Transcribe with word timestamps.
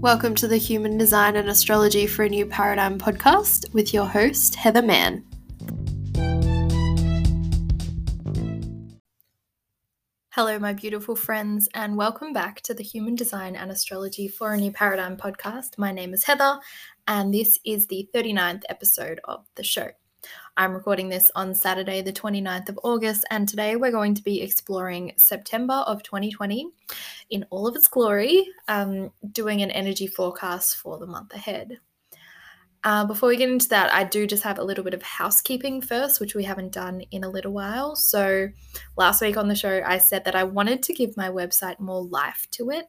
Welcome 0.00 0.34
to 0.36 0.48
the 0.48 0.56
Human 0.56 0.96
Design 0.96 1.36
and 1.36 1.50
Astrology 1.50 2.06
for 2.06 2.22
a 2.22 2.28
New 2.30 2.46
Paradigm 2.46 2.98
podcast 2.98 3.70
with 3.74 3.92
your 3.92 4.06
host, 4.06 4.54
Heather 4.54 4.80
Mann. 4.80 5.22
Hello, 10.30 10.58
my 10.58 10.72
beautiful 10.72 11.14
friends, 11.14 11.68
and 11.74 11.98
welcome 11.98 12.32
back 12.32 12.62
to 12.62 12.72
the 12.72 12.82
Human 12.82 13.14
Design 13.14 13.54
and 13.54 13.70
Astrology 13.70 14.26
for 14.26 14.54
a 14.54 14.56
New 14.56 14.72
Paradigm 14.72 15.18
podcast. 15.18 15.76
My 15.76 15.92
name 15.92 16.14
is 16.14 16.24
Heather, 16.24 16.58
and 17.06 17.34
this 17.34 17.58
is 17.66 17.86
the 17.88 18.08
39th 18.14 18.62
episode 18.70 19.20
of 19.24 19.44
the 19.56 19.62
show. 19.62 19.90
I'm 20.56 20.74
recording 20.74 21.08
this 21.08 21.30
on 21.34 21.54
Saturday, 21.54 22.02
the 22.02 22.12
29th 22.12 22.68
of 22.68 22.78
August, 22.82 23.24
and 23.30 23.48
today 23.48 23.76
we're 23.76 23.92
going 23.92 24.14
to 24.14 24.22
be 24.22 24.42
exploring 24.42 25.12
September 25.16 25.74
of 25.74 26.02
2020 26.02 26.70
in 27.30 27.46
all 27.50 27.66
of 27.66 27.76
its 27.76 27.88
glory, 27.88 28.46
um, 28.68 29.10
doing 29.32 29.62
an 29.62 29.70
energy 29.70 30.06
forecast 30.06 30.76
for 30.76 30.98
the 30.98 31.06
month 31.06 31.32
ahead. 31.34 31.78
Uh, 32.82 33.04
before 33.04 33.28
we 33.28 33.36
get 33.36 33.50
into 33.50 33.68
that, 33.68 33.92
I 33.92 34.04
do 34.04 34.26
just 34.26 34.42
have 34.42 34.58
a 34.58 34.64
little 34.64 34.82
bit 34.82 34.94
of 34.94 35.02
housekeeping 35.02 35.82
first, 35.82 36.18
which 36.18 36.34
we 36.34 36.44
haven't 36.44 36.72
done 36.72 37.02
in 37.10 37.24
a 37.24 37.28
little 37.28 37.52
while. 37.52 37.94
So, 37.94 38.48
last 38.96 39.20
week 39.20 39.36
on 39.36 39.48
the 39.48 39.54
show, 39.54 39.82
I 39.84 39.98
said 39.98 40.24
that 40.24 40.34
I 40.34 40.44
wanted 40.44 40.82
to 40.84 40.94
give 40.94 41.16
my 41.16 41.28
website 41.28 41.78
more 41.78 42.02
life 42.02 42.46
to 42.52 42.70
it, 42.70 42.86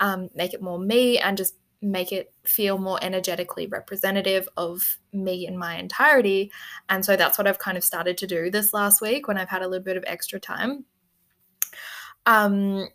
um, 0.00 0.30
make 0.34 0.54
it 0.54 0.62
more 0.62 0.78
me, 0.78 1.18
and 1.18 1.36
just 1.36 1.54
make 1.82 2.12
it 2.12 2.32
feel 2.44 2.78
more 2.78 2.98
energetically 3.02 3.66
representative 3.66 4.48
of 4.56 4.98
me 5.12 5.46
in 5.46 5.58
my 5.58 5.76
entirety. 5.76 6.50
And 6.88 7.04
so 7.04 7.16
that's 7.16 7.38
what 7.38 7.46
I've 7.46 7.58
kind 7.58 7.76
of 7.76 7.84
started 7.84 8.16
to 8.18 8.26
do 8.26 8.50
this 8.50 8.72
last 8.72 9.00
week 9.00 9.28
when 9.28 9.38
I've 9.38 9.48
had 9.48 9.62
a 9.62 9.68
little 9.68 9.84
bit 9.84 9.96
of 9.96 10.04
extra 10.06 10.40
time. 10.40 10.84
Um, 12.24 12.88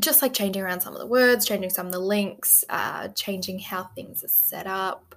just 0.00 0.22
like 0.22 0.32
changing 0.32 0.62
around 0.62 0.80
some 0.80 0.94
of 0.94 1.00
the 1.00 1.06
words, 1.06 1.44
changing 1.44 1.70
some 1.70 1.86
of 1.86 1.92
the 1.92 1.98
links, 1.98 2.64
uh, 2.70 3.08
changing 3.08 3.58
how 3.58 3.84
things 3.94 4.24
are 4.24 4.28
set 4.28 4.66
up. 4.66 5.14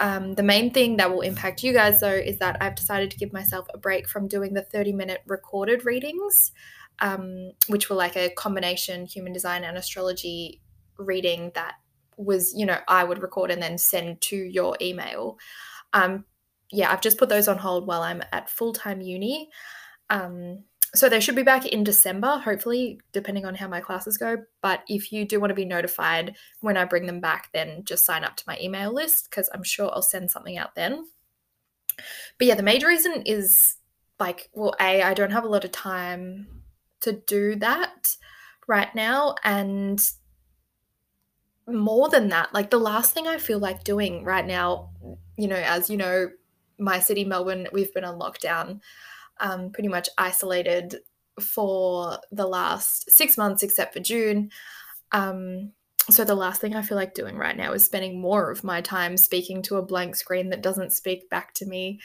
Um, 0.00 0.34
the 0.34 0.44
main 0.44 0.72
thing 0.72 0.96
that 0.98 1.10
will 1.10 1.22
impact 1.22 1.64
you 1.64 1.72
guys, 1.72 2.00
though, 2.00 2.12
is 2.12 2.38
that 2.38 2.56
I've 2.60 2.76
decided 2.76 3.10
to 3.10 3.16
give 3.16 3.32
myself 3.32 3.66
a 3.74 3.78
break 3.78 4.08
from 4.08 4.28
doing 4.28 4.54
the 4.54 4.62
30 4.62 4.92
minute 4.92 5.22
recorded 5.26 5.84
readings, 5.84 6.52
um, 7.00 7.50
which 7.66 7.90
were 7.90 7.96
like 7.96 8.16
a 8.16 8.30
combination 8.30 9.06
human 9.06 9.32
design 9.32 9.64
and 9.64 9.76
astrology 9.76 10.60
reading 10.98 11.50
that 11.54 11.74
was, 12.18 12.52
you 12.54 12.66
know, 12.66 12.78
I 12.88 13.04
would 13.04 13.22
record 13.22 13.50
and 13.50 13.62
then 13.62 13.78
send 13.78 14.20
to 14.22 14.36
your 14.36 14.76
email. 14.80 15.38
Um, 15.92 16.24
yeah, 16.70 16.92
I've 16.92 17.00
just 17.00 17.18
put 17.18 17.28
those 17.28 17.48
on 17.48 17.58
hold 17.58 17.86
while 17.86 18.02
I'm 18.02 18.22
at 18.32 18.50
full 18.50 18.72
time 18.72 19.00
uni. 19.00 19.48
Um, 20.10 20.64
so 20.94 21.08
they 21.08 21.20
should 21.20 21.36
be 21.36 21.42
back 21.42 21.66
in 21.66 21.84
December, 21.84 22.38
hopefully, 22.38 23.00
depending 23.12 23.44
on 23.44 23.54
how 23.54 23.68
my 23.68 23.80
classes 23.80 24.16
go. 24.16 24.38
But 24.62 24.82
if 24.88 25.12
you 25.12 25.26
do 25.26 25.38
want 25.38 25.50
to 25.50 25.54
be 25.54 25.66
notified 25.66 26.34
when 26.60 26.76
I 26.76 26.84
bring 26.84 27.06
them 27.06 27.20
back, 27.20 27.50
then 27.52 27.84
just 27.84 28.06
sign 28.06 28.24
up 28.24 28.36
to 28.36 28.44
my 28.46 28.58
email 28.60 28.92
list 28.92 29.28
because 29.30 29.50
I'm 29.52 29.62
sure 29.62 29.90
I'll 29.92 30.02
send 30.02 30.30
something 30.30 30.56
out 30.56 30.74
then. 30.74 31.04
But 32.38 32.46
yeah, 32.46 32.54
the 32.54 32.62
major 32.62 32.86
reason 32.86 33.22
is 33.26 33.76
like, 34.18 34.48
well, 34.54 34.74
A, 34.80 35.02
I 35.02 35.14
don't 35.14 35.32
have 35.32 35.44
a 35.44 35.48
lot 35.48 35.64
of 35.64 35.72
time 35.72 36.46
to 37.00 37.12
do 37.12 37.56
that 37.56 38.16
right 38.66 38.94
now. 38.94 39.34
And 39.44 40.00
more 41.68 42.08
than 42.08 42.28
that, 42.28 42.52
like 42.54 42.70
the 42.70 42.78
last 42.78 43.12
thing 43.12 43.26
I 43.26 43.38
feel 43.38 43.58
like 43.58 43.84
doing 43.84 44.24
right 44.24 44.46
now, 44.46 44.90
you 45.36 45.48
know, 45.48 45.56
as 45.56 45.90
you 45.90 45.96
know, 45.96 46.30
my 46.78 46.98
city, 46.98 47.24
Melbourne, 47.24 47.68
we've 47.72 47.92
been 47.92 48.04
on 48.04 48.18
lockdown, 48.18 48.80
um, 49.40 49.70
pretty 49.70 49.88
much 49.88 50.08
isolated 50.16 50.96
for 51.40 52.18
the 52.32 52.46
last 52.46 53.10
six 53.10 53.36
months, 53.36 53.62
except 53.62 53.92
for 53.92 54.00
June. 54.00 54.50
Um, 55.12 55.72
so 56.10 56.24
the 56.24 56.34
last 56.34 56.60
thing 56.60 56.74
I 56.74 56.82
feel 56.82 56.96
like 56.96 57.14
doing 57.14 57.36
right 57.36 57.56
now 57.56 57.72
is 57.72 57.84
spending 57.84 58.20
more 58.20 58.50
of 58.50 58.64
my 58.64 58.80
time 58.80 59.16
speaking 59.16 59.62
to 59.62 59.76
a 59.76 59.84
blank 59.84 60.16
screen 60.16 60.48
that 60.50 60.62
doesn't 60.62 60.92
speak 60.92 61.28
back 61.28 61.52
to 61.54 61.66
me. 61.66 62.00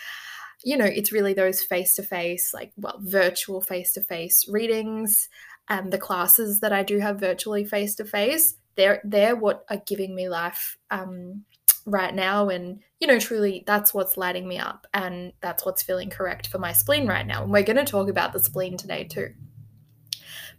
You 0.64 0.78
know, 0.78 0.86
it's 0.86 1.12
really 1.12 1.34
those 1.34 1.62
face 1.62 1.96
to 1.96 2.04
face, 2.04 2.54
like, 2.54 2.74
well, 2.76 3.00
virtual 3.02 3.62
face 3.62 3.94
to 3.94 4.02
face 4.02 4.46
readings 4.50 5.30
and 5.70 5.92
the 5.92 5.98
classes 5.98 6.60
that 6.60 6.74
I 6.74 6.84
do 6.84 7.00
have 7.00 7.20
virtually 7.20 7.64
face 7.64 7.96
to 7.96 8.06
face 8.06 8.56
they're 8.76 9.02
they're 9.04 9.36
what 9.36 9.66
are 9.70 9.82
giving 9.86 10.16
me 10.16 10.30
life 10.30 10.78
um, 10.92 11.44
right 11.86 12.14
now. 12.14 12.50
And 12.50 12.82
you 13.00 13.08
know 13.08 13.20
truly 13.20 13.64
that's 13.66 13.94
what's 13.94 14.18
lighting 14.18 14.48
me 14.48 14.58
up 14.58 14.88
and 14.94 15.34
that's 15.42 15.66
what's 15.66 15.84
feeling 15.84 16.10
correct 16.10 16.48
for 16.48 16.60
my 16.60 16.74
spleen 16.74 17.08
right 17.08 17.26
now. 17.26 17.44
And 17.44 17.52
we're 17.52 17.64
going 17.64 17.78
to 17.78 17.86
talk 17.86 18.10
about 18.10 18.34
the 18.34 18.40
spleen 18.40 18.78
today 18.78 19.04
too. 19.04 19.34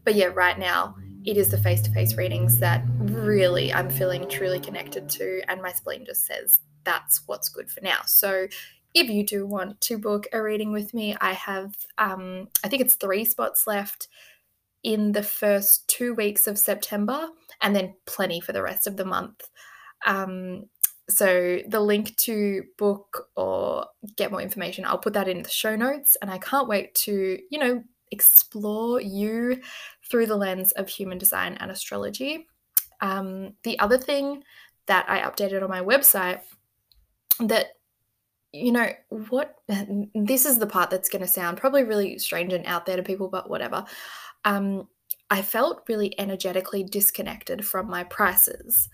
But 0.04 0.14
yeah 0.14 0.26
right 0.26 0.58
now 0.58 0.96
it 1.24 1.38
is 1.38 1.48
the 1.48 1.56
face-to-face 1.56 2.18
readings 2.18 2.58
that 2.58 2.84
really 2.98 3.72
i'm 3.72 3.88
feeling 3.88 4.28
truly 4.28 4.60
connected 4.60 5.08
to 5.08 5.40
and 5.48 5.62
my 5.62 5.72
spleen 5.72 6.04
just 6.04 6.26
says 6.26 6.60
that's 6.84 7.22
what's 7.26 7.48
good 7.48 7.70
for 7.70 7.80
now. 7.80 8.00
So 8.04 8.46
if 8.94 9.08
you 9.08 9.26
do 9.26 9.46
want 9.46 9.80
to 9.80 9.98
book 9.98 10.26
a 10.32 10.40
reading 10.40 10.72
with 10.72 10.94
me 10.94 11.16
i 11.20 11.32
have 11.32 11.74
um, 11.98 12.48
i 12.62 12.68
think 12.68 12.80
it's 12.80 12.94
three 12.94 13.24
spots 13.24 13.66
left 13.66 14.08
in 14.82 15.12
the 15.12 15.22
first 15.22 15.86
two 15.88 16.14
weeks 16.14 16.46
of 16.46 16.58
september 16.58 17.28
and 17.62 17.74
then 17.74 17.94
plenty 18.06 18.40
for 18.40 18.52
the 18.52 18.62
rest 18.62 18.86
of 18.86 18.96
the 18.96 19.04
month. 19.04 19.48
Um, 20.06 20.64
so 21.08 21.60
the 21.68 21.80
link 21.80 22.16
to 22.16 22.64
book 22.78 23.28
or 23.36 23.86
get 24.16 24.30
more 24.30 24.40
information, 24.40 24.84
I'll 24.84 24.98
put 24.98 25.12
that 25.14 25.28
in 25.28 25.42
the 25.42 25.50
show 25.50 25.76
notes. 25.76 26.16
And 26.22 26.30
I 26.30 26.38
can't 26.38 26.68
wait 26.68 26.94
to, 26.96 27.38
you 27.50 27.58
know, 27.58 27.82
explore 28.10 29.00
you 29.00 29.60
through 30.08 30.26
the 30.26 30.36
lens 30.36 30.72
of 30.72 30.88
human 30.88 31.18
design 31.18 31.56
and 31.60 31.70
astrology. 31.70 32.46
Um, 33.00 33.54
the 33.64 33.78
other 33.78 33.98
thing 33.98 34.44
that 34.86 35.06
I 35.08 35.20
updated 35.20 35.62
on 35.62 35.70
my 35.70 35.82
website 35.82 36.40
that 37.40 37.66
you 38.52 38.70
know 38.70 38.88
what 39.08 39.56
this 40.14 40.46
is 40.46 40.58
the 40.58 40.66
part 40.66 40.90
that's 40.90 41.08
going 41.08 41.22
to 41.22 41.28
sound 41.28 41.58
probably 41.58 41.82
really 41.82 42.18
strange 42.18 42.52
and 42.52 42.64
out 42.66 42.86
there 42.86 42.96
to 42.96 43.02
people 43.02 43.28
but 43.28 43.50
whatever 43.50 43.84
um, 44.44 44.86
I 45.30 45.42
felt 45.42 45.84
really 45.88 46.18
energetically 46.18 46.84
disconnected 46.84 47.66
from 47.66 47.88
my 47.88 48.04
prices 48.04 48.88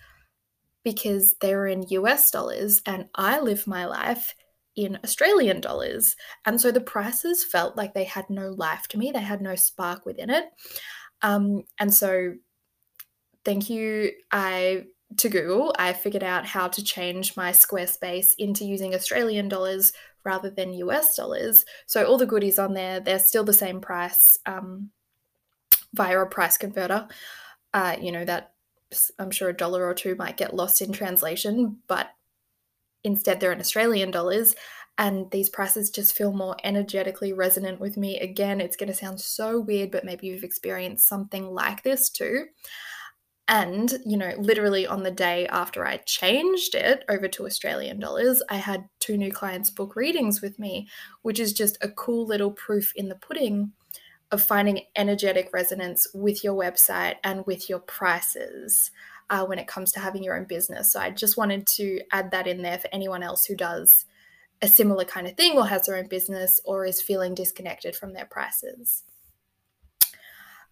because 0.84 1.34
they 1.40 1.54
were 1.54 1.66
in 1.66 1.88
US 1.88 2.30
dollars 2.30 2.80
and 2.86 3.06
I 3.14 3.40
live 3.40 3.66
my 3.66 3.84
life 3.84 4.34
in 4.76 4.98
Australian 5.04 5.60
dollars. 5.60 6.16
And 6.46 6.60
so 6.60 6.70
the 6.70 6.80
prices 6.80 7.44
felt 7.44 7.76
like 7.76 7.92
they 7.92 8.04
had 8.04 8.30
no 8.30 8.50
life 8.50 8.88
to 8.88 8.98
me, 8.98 9.10
they 9.10 9.20
had 9.20 9.42
no 9.42 9.56
spark 9.56 10.06
within 10.06 10.30
it. 10.30 10.46
Um, 11.22 11.64
and 11.78 11.92
so, 11.92 12.34
thank 13.44 13.68
you. 13.68 14.12
I 14.32 14.84
to 15.18 15.28
Google, 15.28 15.74
I 15.76 15.92
figured 15.92 16.22
out 16.22 16.46
how 16.46 16.68
to 16.68 16.84
change 16.84 17.36
my 17.36 17.50
Squarespace 17.50 18.30
into 18.38 18.64
using 18.64 18.94
Australian 18.94 19.48
dollars 19.48 19.92
rather 20.24 20.50
than 20.50 20.72
US 20.74 21.16
dollars. 21.16 21.64
So 21.86 22.04
all 22.06 22.16
the 22.16 22.26
goodies 22.26 22.58
on 22.58 22.74
there, 22.74 23.00
they're 23.00 23.18
still 23.18 23.44
the 23.44 23.52
same 23.52 23.80
price. 23.80 24.38
Um, 24.46 24.90
via 25.94 26.20
a 26.20 26.26
price 26.26 26.56
converter. 26.56 27.08
Uh, 27.72 27.96
you 28.00 28.12
know, 28.12 28.24
that 28.24 28.52
I'm 29.18 29.30
sure 29.30 29.48
a 29.48 29.56
dollar 29.56 29.86
or 29.86 29.94
two 29.94 30.14
might 30.16 30.36
get 30.36 30.54
lost 30.54 30.82
in 30.82 30.92
translation, 30.92 31.78
but 31.86 32.10
instead 33.04 33.40
they're 33.40 33.52
in 33.52 33.60
Australian 33.60 34.10
dollars. 34.10 34.54
And 34.98 35.30
these 35.30 35.48
prices 35.48 35.88
just 35.88 36.14
feel 36.14 36.32
more 36.32 36.56
energetically 36.62 37.32
resonant 37.32 37.80
with 37.80 37.96
me. 37.96 38.18
Again, 38.18 38.60
it's 38.60 38.76
going 38.76 38.88
to 38.88 38.94
sound 38.94 39.20
so 39.20 39.58
weird, 39.58 39.90
but 39.90 40.04
maybe 40.04 40.26
you've 40.26 40.44
experienced 40.44 41.08
something 41.08 41.46
like 41.46 41.82
this 41.82 42.10
too. 42.10 42.46
And, 43.48 43.92
you 44.04 44.16
know, 44.16 44.34
literally 44.38 44.86
on 44.86 45.02
the 45.02 45.10
day 45.10 45.46
after 45.48 45.86
I 45.86 45.96
changed 45.98 46.74
it 46.74 47.04
over 47.08 47.28
to 47.28 47.46
Australian 47.46 47.98
dollars, 47.98 48.42
I 48.48 48.56
had 48.56 48.88
two 49.00 49.16
new 49.16 49.32
clients 49.32 49.70
book 49.70 49.96
readings 49.96 50.42
with 50.42 50.58
me, 50.58 50.86
which 51.22 51.40
is 51.40 51.52
just 51.52 51.78
a 51.80 51.88
cool 51.88 52.26
little 52.26 52.52
proof 52.52 52.92
in 52.94 53.08
the 53.08 53.16
pudding 53.16 53.72
of 54.32 54.42
finding 54.42 54.82
energetic 54.96 55.50
resonance 55.52 56.06
with 56.14 56.44
your 56.44 56.54
website 56.54 57.16
and 57.24 57.44
with 57.46 57.68
your 57.68 57.80
prices 57.80 58.90
uh, 59.28 59.44
when 59.44 59.58
it 59.58 59.66
comes 59.66 59.92
to 59.92 60.00
having 60.00 60.22
your 60.22 60.36
own 60.36 60.44
business. 60.44 60.92
So 60.92 61.00
I 61.00 61.10
just 61.10 61.36
wanted 61.36 61.66
to 61.68 62.00
add 62.12 62.30
that 62.30 62.46
in 62.46 62.62
there 62.62 62.78
for 62.78 62.88
anyone 62.92 63.22
else 63.22 63.44
who 63.44 63.56
does 63.56 64.04
a 64.62 64.68
similar 64.68 65.04
kind 65.04 65.26
of 65.26 65.36
thing 65.36 65.56
or 65.56 65.66
has 65.66 65.86
their 65.86 65.96
own 65.96 66.08
business 66.08 66.60
or 66.64 66.84
is 66.84 67.00
feeling 67.00 67.34
disconnected 67.34 67.96
from 67.96 68.12
their 68.12 68.26
prices. 68.26 69.04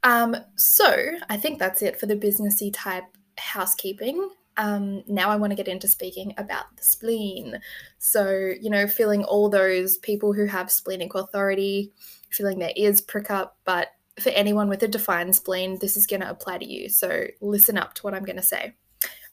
Um, 0.02 0.36
so 0.56 1.12
I 1.28 1.36
think 1.36 1.58
that's 1.58 1.82
it 1.82 1.98
for 1.98 2.06
the 2.06 2.16
businessy 2.16 2.70
type 2.72 3.04
housekeeping. 3.38 4.30
Um, 4.56 5.04
now 5.06 5.30
I 5.30 5.36
want 5.36 5.52
to 5.52 5.56
get 5.56 5.68
into 5.68 5.86
speaking 5.86 6.34
about 6.36 6.76
the 6.76 6.82
spleen. 6.82 7.60
So, 7.98 8.52
you 8.60 8.70
know, 8.70 8.88
feeling 8.88 9.24
all 9.24 9.48
those 9.48 9.98
people 9.98 10.32
who 10.32 10.46
have 10.46 10.70
splenic 10.70 11.14
authority, 11.14 11.92
feeling 12.30 12.58
their 12.58 12.72
ears 12.76 13.00
prick 13.00 13.30
up, 13.30 13.58
but 13.64 13.88
for 14.20 14.30
anyone 14.30 14.68
with 14.68 14.82
a 14.82 14.88
defined 14.88 15.34
spleen, 15.34 15.78
this 15.80 15.96
is 15.96 16.06
going 16.06 16.20
to 16.20 16.30
apply 16.30 16.58
to 16.58 16.66
you. 16.66 16.88
So 16.88 17.26
listen 17.40 17.78
up 17.78 17.94
to 17.94 18.02
what 18.02 18.14
I'm 18.14 18.24
going 18.24 18.36
to 18.36 18.42
say. 18.42 18.74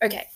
Okay. 0.04 0.28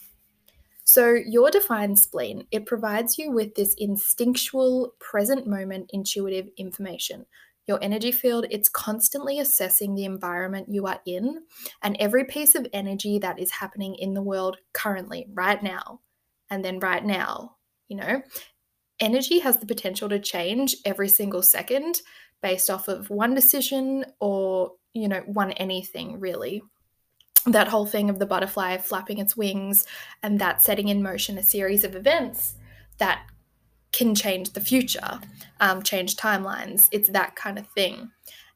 So 0.83 1.13
your 1.13 1.51
defined 1.51 1.99
spleen, 1.99 2.47
it 2.51 2.65
provides 2.65 3.19
you 3.19 3.31
with 3.31 3.53
this 3.53 3.75
instinctual, 3.77 4.95
present 4.99 5.45
moment 5.45 5.91
intuitive 5.93 6.49
information. 6.57 7.27
Your 7.67 7.77
energy 7.83 8.11
field, 8.11 8.47
it's 8.49 8.69
constantly 8.69 9.37
assessing 9.37 9.93
the 9.93 10.05
environment 10.05 10.69
you 10.71 10.87
are 10.87 10.99
in 11.05 11.43
and 11.83 11.95
every 11.99 12.25
piece 12.25 12.55
of 12.55 12.65
energy 12.73 13.19
that 13.19 13.37
is 13.37 13.51
happening 13.51 13.93
in 13.95 14.15
the 14.15 14.23
world 14.23 14.57
currently, 14.73 15.27
right 15.31 15.61
now, 15.61 15.99
and 16.49 16.65
then 16.65 16.79
right 16.79 17.05
now, 17.05 17.57
you 17.87 17.95
know, 17.95 18.23
energy 18.99 19.37
has 19.39 19.57
the 19.57 19.67
potential 19.67 20.09
to 20.09 20.17
change 20.17 20.75
every 20.85 21.07
single 21.07 21.43
second 21.43 22.01
based 22.41 22.69
off 22.69 22.87
of 22.87 23.09
one 23.09 23.35
decision 23.35 24.05
or, 24.19 24.73
you 24.93 25.07
know, 25.07 25.21
one 25.25 25.51
anything 25.53 26.19
really. 26.19 26.61
That 27.45 27.69
whole 27.69 27.85
thing 27.85 28.09
of 28.09 28.19
the 28.19 28.25
butterfly 28.25 28.77
flapping 28.77 29.17
its 29.17 29.35
wings 29.35 29.85
and 30.21 30.39
that 30.39 30.61
setting 30.61 30.89
in 30.89 31.01
motion 31.01 31.37
a 31.37 31.43
series 31.43 31.83
of 31.83 31.95
events 31.95 32.55
that 32.97 33.25
can 33.91 34.13
change 34.13 34.51
the 34.51 34.61
future, 34.61 35.19
um, 35.59 35.81
change 35.81 36.15
timelines. 36.15 36.87
It's 36.91 37.09
that 37.09 37.35
kind 37.35 37.57
of 37.57 37.67
thing. 37.67 38.11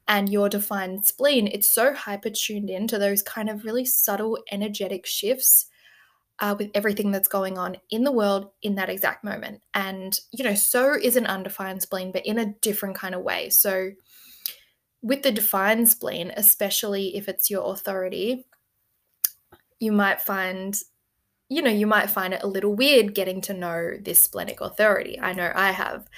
And 0.08 0.30
your 0.30 0.50
defined 0.50 1.06
spleen, 1.06 1.48
it's 1.48 1.68
so 1.68 1.94
hyper 1.94 2.30
tuned 2.30 2.70
into 2.70 3.00
those 3.00 3.22
kind 3.22 3.50
of 3.50 3.64
really 3.64 3.86
subtle 3.86 4.38
energetic 4.52 5.06
shifts 5.06 5.68
uh, 6.44 6.54
with 6.60 6.70
everything 6.74 7.10
that's 7.10 7.30
going 7.30 7.58
on 7.58 7.78
in 7.90 8.04
the 8.04 8.12
world 8.12 8.50
in 8.62 8.76
that 8.76 8.90
exact 8.90 9.24
moment. 9.24 9.62
And, 9.74 10.20
you 10.34 10.44
know, 10.44 10.56
so 10.56 10.94
is 10.94 11.16
an 11.16 11.26
undefined 11.26 11.82
spleen, 11.82 12.12
but 12.12 12.26
in 12.26 12.38
a 12.38 12.54
different 12.62 12.98
kind 12.98 13.16
of 13.16 13.22
way. 13.22 13.50
So, 13.50 13.92
with 15.02 15.24
the 15.24 15.32
defined 15.32 15.88
spleen, 15.88 16.34
especially 16.36 17.16
if 17.16 17.30
it's 17.30 17.50
your 17.50 17.72
authority, 17.72 18.46
you 19.80 19.94
might 19.94 20.20
find, 20.20 20.78
you 21.48 21.62
know, 21.62 21.72
you 21.72 21.88
might 21.88 22.10
find 22.10 22.34
it 22.34 22.44
a 22.44 22.48
little 22.48 22.76
weird 22.76 23.16
getting 23.16 23.40
to 23.42 23.54
know 23.54 23.92
this 24.02 24.22
splenic 24.22 24.60
authority. 24.60 25.18
I 25.22 25.32
know 25.32 25.50
I 25.56 25.72
have 25.72 26.10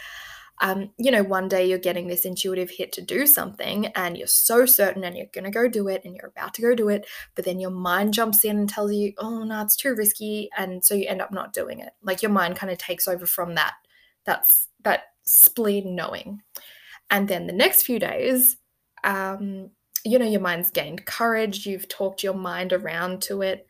um, 0.62 0.92
you 0.98 1.12
know, 1.12 1.24
one 1.24 1.50
day 1.50 1.68
you're 1.68 1.78
getting 1.78 2.08
this 2.08 2.26
intuitive 2.26 2.70
hit 2.70 2.92
to 2.94 3.02
do 3.02 3.28
something 3.28 3.88
and 3.88 4.18
you're 4.18 4.28
so 4.28 4.66
certain 4.66 5.04
and 5.04 5.18
you're 5.18 5.26
going 5.34 5.44
to 5.44 5.52
go 5.52 5.68
do 5.68 5.88
it 5.88 6.02
and 6.06 6.16
you're 6.16 6.28
about 6.30 6.54
to 6.56 6.62
go 6.62 6.74
do 6.74 6.88
it, 6.90 7.06
but 7.36 7.44
then 7.44 7.60
your 7.60 7.72
mind 7.72 8.14
jumps 8.14 8.46
in 8.46 8.58
and 8.58 8.70
tells 8.70 8.94
you, 8.94 9.14
oh, 9.18 9.44
no, 9.44 9.62
it's 9.62 9.76
too 9.76 9.94
risky. 9.96 10.50
And 10.58 10.84
so 10.84 10.94
you 10.94 11.08
end 11.08 11.22
up 11.22 11.32
not 11.32 11.54
doing 11.54 11.80
it. 11.80 11.92
Like 12.02 12.22
your 12.22 12.32
mind 12.32 12.56
kind 12.56 12.72
of 12.72 12.78
takes 12.78 13.08
over 13.08 13.26
from 13.26 13.56
that. 13.56 13.74
That's 14.26 14.70
that 14.84 15.04
spleen 15.24 15.96
knowing. 15.96 16.42
And 17.10 17.28
then 17.28 17.48
the 17.48 17.54
next 17.54 17.84
few 17.84 18.00
days, 18.00 18.58
um, 19.04 19.72
you 20.06 20.20
know, 20.20 20.28
your 20.28 20.42
mind's 20.42 20.70
gained 20.70 21.06
courage. 21.06 21.66
You've 21.66 21.90
talked 21.90 22.24
your 22.24 22.34
mind 22.34 22.72
around 22.72 23.22
to 23.24 23.42
it 23.42 23.68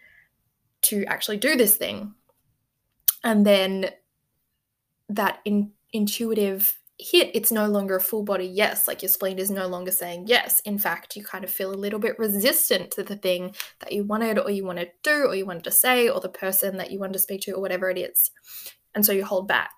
to 0.84 1.04
actually 1.06 1.38
do 1.38 1.56
this 1.56 1.78
thing. 1.78 2.14
And 3.24 3.46
then 3.46 3.90
that 5.10 5.40
in 5.46 5.72
intuitive 5.96 6.78
hit, 6.98 7.32
it's 7.34 7.52
no 7.52 7.68
longer 7.68 7.96
a 7.98 8.02
full 8.02 8.24
body 8.24 8.46
yes. 8.46 8.88
Like 8.88 9.02
your 9.02 9.10
spleen 9.10 9.38
is 9.38 9.52
no 9.52 9.68
longer 9.68 9.92
saying 9.92 10.26
yes. 10.28 10.62
In 10.62 10.78
fact, 10.78 11.16
you 11.16 11.24
kind 11.24 11.44
of 11.44 11.50
feel 11.50 11.74
a 11.74 11.76
little 11.76 12.00
bit 12.00 12.18
resistant 12.18 12.92
to 12.92 13.04
the 13.04 13.16
thing 13.16 13.56
that 13.80 13.92
you 13.92 14.04
wanted 14.04 14.40
or 14.40 14.50
you 14.50 14.66
want 14.66 14.80
to 14.80 14.88
do 15.04 15.26
or 15.26 15.36
you 15.36 15.46
wanted 15.46 15.66
to 15.66 15.72
say 15.72 16.10
or 16.10 16.20
the 16.20 16.30
person 16.30 16.78
that 16.78 16.92
you 16.92 17.00
wanted 17.00 17.14
to 17.14 17.20
speak 17.20 17.42
to 17.42 17.52
or 17.52 17.62
whatever 17.62 17.90
it 17.90 17.98
is. 17.98 18.32
And 18.94 19.06
so 19.06 19.12
you 19.12 19.26
hold 19.26 19.48
back. 19.48 19.72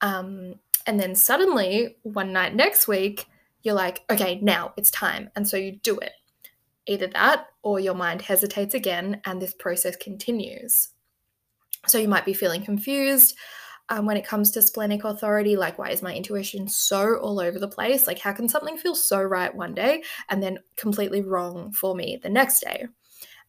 Um, 0.00 0.54
and 0.86 0.98
then 0.98 1.14
suddenly, 1.14 1.96
one 2.02 2.32
night 2.32 2.54
next 2.54 2.88
week, 2.88 3.26
you're 3.62 3.74
like, 3.74 4.02
okay, 4.10 4.38
now 4.40 4.72
it's 4.76 4.90
time. 4.90 5.30
And 5.36 5.46
so 5.46 5.56
you 5.56 5.78
do 5.82 5.98
it. 5.98 6.12
Either 6.86 7.08
that 7.08 7.46
or 7.62 7.78
your 7.78 7.94
mind 7.94 8.22
hesitates 8.22 8.74
again 8.74 9.20
and 9.26 9.42
this 9.42 9.52
process 9.52 9.96
continues. 9.96 10.88
So 11.86 11.98
you 11.98 12.08
might 12.08 12.24
be 12.24 12.32
feeling 12.32 12.64
confused 12.64 13.36
um, 13.90 14.06
when 14.06 14.16
it 14.16 14.26
comes 14.26 14.52
to 14.52 14.62
splenic 14.62 15.04
authority 15.04 15.56
like 15.56 15.76
why 15.76 15.90
is 15.90 16.00
my 16.00 16.14
intuition 16.14 16.68
so 16.68 17.16
all 17.16 17.40
over 17.40 17.58
the 17.58 17.68
place. 17.68 18.06
Like 18.06 18.20
how 18.20 18.32
can 18.32 18.48
something 18.48 18.78
feel 18.78 18.94
so 18.94 19.20
right 19.20 19.54
one 19.54 19.74
day 19.74 20.02
and 20.28 20.42
then 20.42 20.60
completely 20.76 21.20
wrong 21.20 21.72
for 21.72 21.94
me 21.94 22.18
the 22.22 22.30
next 22.30 22.60
day? 22.60 22.86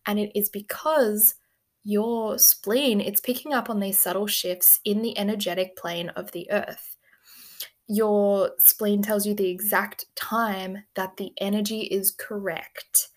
And 0.05 0.19
it 0.19 0.31
is 0.37 0.49
because 0.49 1.35
your 1.83 2.37
spleen 2.37 2.99
it's 2.99 3.21
picking 3.21 3.53
up 3.53 3.69
on 3.69 3.79
these 3.79 3.99
subtle 3.99 4.27
shifts 4.27 4.79
in 4.83 5.01
the 5.01 5.17
energetic 5.17 5.77
plane 5.77 6.09
of 6.09 6.31
the 6.31 6.51
earth. 6.51 6.97
Your 7.87 8.51
spleen 8.57 9.01
tells 9.01 9.25
you 9.25 9.35
the 9.35 9.49
exact 9.49 10.05
time 10.15 10.83
that 10.95 11.17
the 11.17 11.33
energy 11.39 11.81
is 11.81 12.11
correct 12.11 13.09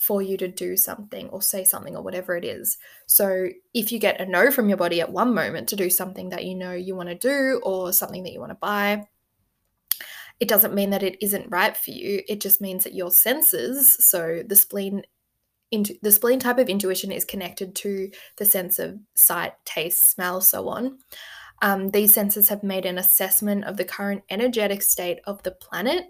for 0.00 0.22
you 0.22 0.38
to 0.38 0.48
do 0.48 0.78
something 0.78 1.28
or 1.28 1.42
say 1.42 1.62
something 1.62 1.94
or 1.94 2.00
whatever 2.02 2.34
it 2.34 2.42
is. 2.42 2.78
So 3.06 3.50
if 3.74 3.92
you 3.92 3.98
get 3.98 4.18
a 4.18 4.24
no 4.24 4.50
from 4.50 4.70
your 4.70 4.78
body 4.78 5.02
at 5.02 5.12
one 5.12 5.34
moment 5.34 5.68
to 5.68 5.76
do 5.76 5.90
something 5.90 6.30
that 6.30 6.46
you 6.46 6.54
know 6.54 6.72
you 6.72 6.96
want 6.96 7.10
to 7.10 7.14
do 7.14 7.60
or 7.62 7.92
something 7.92 8.22
that 8.22 8.32
you 8.32 8.40
want 8.40 8.50
to 8.50 8.56
buy, 8.56 9.04
it 10.40 10.48
doesn't 10.48 10.72
mean 10.72 10.88
that 10.88 11.02
it 11.02 11.22
isn't 11.22 11.50
right 11.50 11.76
for 11.76 11.90
you. 11.90 12.22
It 12.26 12.40
just 12.40 12.62
means 12.62 12.84
that 12.84 12.94
your 12.94 13.10
senses, 13.10 13.92
so 13.92 14.42
the 14.46 14.56
spleen 14.56 15.02
into 15.70 15.94
the 16.00 16.10
spleen 16.10 16.40
type 16.40 16.58
of 16.58 16.70
intuition 16.70 17.12
is 17.12 17.26
connected 17.26 17.74
to 17.76 18.10
the 18.38 18.46
sense 18.46 18.78
of 18.78 18.98
sight, 19.14 19.52
taste, 19.66 20.10
smell, 20.10 20.40
so 20.40 20.66
on. 20.68 20.98
Um, 21.60 21.90
these 21.90 22.14
senses 22.14 22.48
have 22.48 22.62
made 22.62 22.86
an 22.86 22.96
assessment 22.96 23.66
of 23.66 23.76
the 23.76 23.84
current 23.84 24.22
energetic 24.30 24.80
state 24.80 25.20
of 25.26 25.42
the 25.42 25.50
planet 25.50 26.06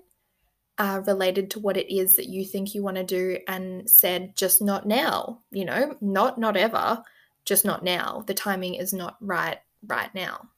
uh, 0.81 1.01
related 1.07 1.51
to 1.51 1.61
what 1.61 1.77
it 1.77 1.95
is 1.95 2.17
that 2.17 2.29
you 2.29 2.45
think 2.45 2.75
you 2.75 2.83
want 2.83 2.97
to 2.97 3.05
do 3.05 3.39
and 3.47 3.89
said 3.89 4.35
just 4.37 4.61
not 4.61 4.89
now 4.89 5.41
you 5.53 5.65
know 5.65 5.95
not 6.01 6.39
not 6.39 6.57
ever 6.57 7.03
just 7.45 7.65
not 7.65 7.83
now. 7.83 8.23
The 8.27 8.35
timing 8.35 8.75
is 8.75 8.93
not 8.93 9.17
right 9.21 9.59
right 9.87 10.15
now. 10.15 10.49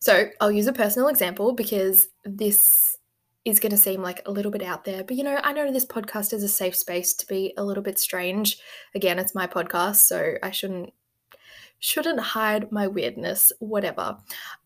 So 0.00 0.26
i'll 0.40 0.52
use 0.52 0.66
a 0.66 0.72
personal 0.72 1.08
example 1.08 1.52
because 1.52 2.08
this 2.24 2.96
is 3.44 3.60
going 3.60 3.70
to 3.70 3.78
seem 3.78 4.02
like 4.02 4.20
a 4.26 4.30
little 4.30 4.52
bit 4.52 4.62
out 4.62 4.84
there 4.84 5.02
but 5.02 5.16
you 5.16 5.24
know 5.24 5.40
i 5.42 5.52
know 5.52 5.72
this 5.72 5.86
podcast 5.86 6.32
is 6.32 6.42
a 6.42 6.48
safe 6.48 6.76
space 6.76 7.14
to 7.14 7.26
be 7.26 7.54
a 7.56 7.64
little 7.64 7.82
bit 7.82 7.98
strange. 7.98 8.58
Again 8.94 9.18
it's 9.18 9.34
my 9.34 9.46
podcast 9.46 9.96
so 9.96 10.34
i 10.42 10.50
shouldn't 10.50 10.92
shouldn't 11.78 12.20
hide 12.20 12.70
my 12.70 12.86
weirdness 12.86 13.52
whatever. 13.60 14.18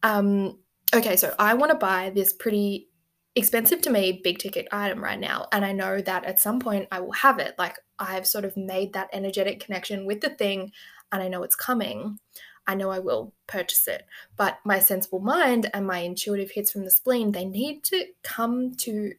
Um 0.02 0.58
okay 0.94 1.16
so 1.16 1.34
i 1.38 1.54
want 1.54 1.70
to 1.70 1.78
buy 1.78 2.10
this 2.10 2.32
pretty 2.32 2.88
expensive 3.36 3.82
to 3.82 3.90
me 3.90 4.20
big 4.24 4.38
ticket 4.38 4.66
item 4.72 5.04
right 5.04 5.20
now 5.20 5.46
and 5.52 5.64
i 5.64 5.70
know 5.70 6.00
that 6.00 6.24
at 6.24 6.40
some 6.40 6.58
point 6.58 6.88
i 6.90 6.98
will 6.98 7.12
have 7.12 7.38
it. 7.38 7.54
Like 7.58 7.76
i've 7.98 8.26
sort 8.26 8.46
of 8.46 8.56
made 8.56 8.94
that 8.94 9.10
energetic 9.12 9.60
connection 9.60 10.06
with 10.06 10.22
the 10.22 10.30
thing 10.30 10.72
and 11.12 11.22
i 11.22 11.28
know 11.28 11.42
it's 11.42 11.54
coming. 11.54 12.18
I 12.66 12.74
know 12.74 12.90
i 12.90 12.98
will 12.98 13.32
purchase 13.46 13.86
it. 13.86 14.06
But 14.36 14.58
my 14.64 14.80
sensible 14.80 15.20
mind 15.20 15.70
and 15.72 15.86
my 15.86 15.98
intuitive 15.98 16.50
hits 16.50 16.72
from 16.72 16.84
the 16.84 16.90
spleen 16.90 17.32
they 17.32 17.44
need 17.44 17.84
to 17.84 18.06
come 18.24 18.74
to 18.76 19.12